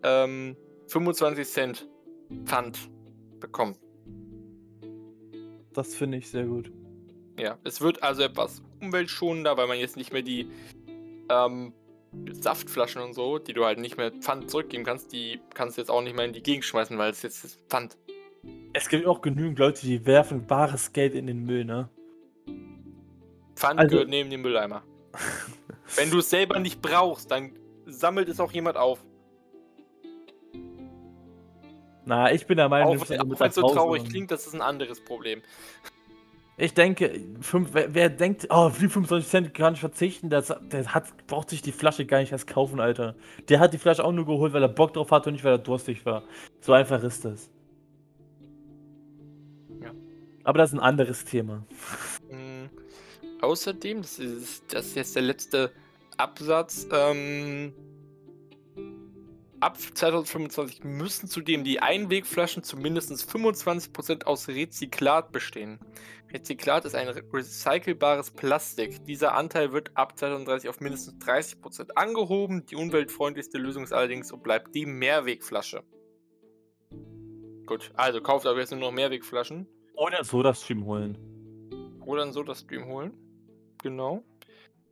[0.03, 0.55] ähm,
[0.88, 1.89] 25 Cent
[2.45, 2.89] Pfand
[3.39, 3.76] bekommen.
[5.74, 6.72] Das finde ich sehr gut.
[7.39, 10.49] Ja, es wird also etwas umweltschonender, weil man jetzt nicht mehr die
[11.30, 11.74] ähm,
[12.32, 15.89] Saftflaschen und so, die du halt nicht mehr Pfand zurückgeben kannst, die kannst du jetzt
[15.89, 17.97] auch nicht mehr in die Gegend schmeißen, weil es jetzt ist Pfand.
[18.74, 21.89] Es gibt auch genügend Leute, die werfen bares Geld in den Müll, ne?
[23.55, 24.84] Pfand also, gehört neben dem Mülleimer.
[25.95, 27.51] Wenn du es selber nicht brauchst, dann
[27.86, 28.99] sammelt es auch jemand auf.
[32.05, 34.62] Na, ich bin der Meinung, Auch, auch wenn es so traurig klingt, das ist ein
[34.62, 35.41] anderes Problem.
[36.62, 40.41] Ich denke, fünf, wer, wer denkt, oh, auf die 25 Cent kann ich verzichten, der,
[40.41, 43.16] der hat, braucht sich die Flasche gar nicht erst kaufen, Alter.
[43.47, 45.53] Der hat die Flasche auch nur geholt, weil er Bock drauf hatte und nicht, weil
[45.53, 46.24] er durstig war.
[46.60, 47.49] So einfach ist das.
[49.82, 49.91] Ja.
[50.43, 51.66] Aber das ist ein anderes Thema.
[52.30, 52.66] Mm,
[53.41, 55.72] Außerdem, das ist, das ist jetzt der letzte
[56.18, 57.74] Absatz, ähm,
[59.62, 65.80] ab 2025 müssen zudem die Einwegflaschen zu mindestens 25% aus Rezyklat bestehen.
[66.32, 69.03] Rezyklat ist ein re- recycelbares Plastik.
[69.05, 72.65] Dieser Anteil wird ab 2030 auf mindestens 30% angehoben.
[72.67, 75.84] Die umweltfreundlichste Lösung ist allerdings und bleibt die Mehrwegflasche.
[77.65, 79.67] Gut, also kauft aber jetzt nur noch Mehrwegflaschen.
[79.95, 81.17] Oder Soda-Stream holen.
[82.05, 83.13] Oder ein Soda-Stream holen.
[83.82, 84.23] Genau.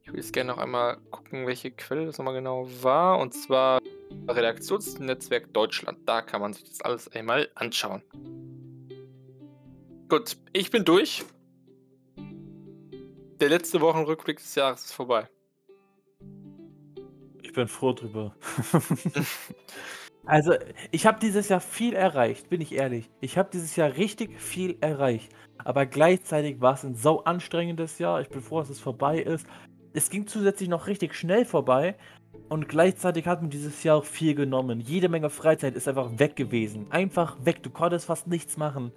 [0.02, 3.20] Ich will jetzt gerne noch einmal gucken, welche Quelle das nochmal genau war.
[3.20, 3.80] Und zwar
[4.28, 6.00] Redaktionsnetzwerk Deutschland.
[6.08, 8.02] Da kann man sich das alles einmal anschauen.
[10.10, 11.26] Gut, ich bin durch.
[13.42, 15.28] Der letzte Wochenrückblick des Jahres ist vorbei.
[17.42, 18.34] Ich bin froh drüber.
[20.26, 20.54] also,
[20.92, 23.10] ich habe dieses Jahr viel erreicht, bin ich ehrlich.
[23.20, 25.30] Ich habe dieses Jahr richtig viel erreicht.
[25.58, 28.22] Aber gleichzeitig war es ein sau anstrengendes Jahr.
[28.22, 29.46] Ich bin froh, dass es vorbei ist.
[29.92, 31.98] Es ging zusätzlich noch richtig schnell vorbei.
[32.48, 34.80] Und gleichzeitig hat mir dieses Jahr auch viel genommen.
[34.80, 36.90] Jede Menge Freizeit ist einfach weg gewesen.
[36.92, 37.62] Einfach weg.
[37.62, 38.94] Du konntest fast nichts machen.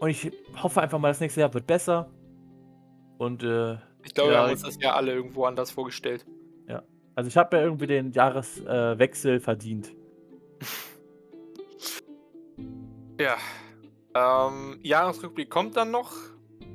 [0.00, 0.30] Und ich
[0.62, 2.10] hoffe einfach mal, das nächste Jahr wird besser.
[3.18, 6.26] Und äh, Ich glaube, wir Ja, haben uns das ja alle irgendwo anders vorgestellt.
[7.16, 9.92] also ich habe ja irgendwie den Jahreswechsel äh, verdient.
[13.20, 13.36] Ja.
[14.14, 16.12] Ähm, Jahresrückblick kommt dann noch.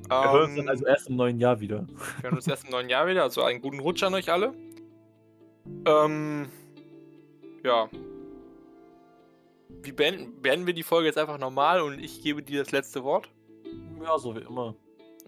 [0.08, 1.86] Wir hören uns Ähm, dann also erst im neuen Jahr wieder.
[2.22, 4.54] Wir hören uns erst im neuen Jahr wieder, also einen guten Rutsch an euch alle.
[5.86, 6.48] Ähm,
[7.64, 7.90] ja.
[9.82, 13.04] Wie beenden, beenden wir die Folge jetzt einfach normal und ich gebe dir das letzte
[13.04, 13.30] Wort?
[14.04, 14.76] Ja, so wie immer.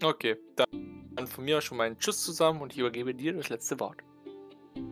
[0.02, 0.66] Okay, dann,
[1.14, 3.98] dann von mir schon mal einen Tschüss zusammen und ich übergebe dir das letzte Wort.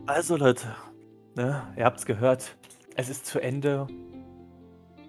[0.07, 0.75] Also Leute,
[1.35, 2.57] ne, ihr habt's gehört.
[2.95, 3.87] Es ist zu Ende.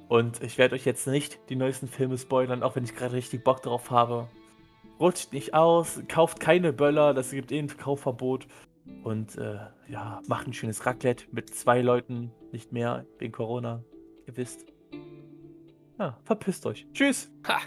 [0.08, 3.44] Und ich werde euch jetzt nicht die neuesten Filme spoilern, auch wenn ich gerade richtig
[3.44, 4.28] Bock drauf habe.
[5.00, 8.46] Rutscht nicht aus, kauft keine Böller, das gibt eh ein Kaufverbot.
[9.04, 13.82] Und äh, ja, macht ein schönes Raclette mit zwei Leuten, nicht mehr, wegen Corona.
[14.26, 14.66] Ihr wisst.
[15.98, 16.86] Ja, verpisst euch.
[16.92, 17.30] Tschüss.
[17.46, 17.60] Ha.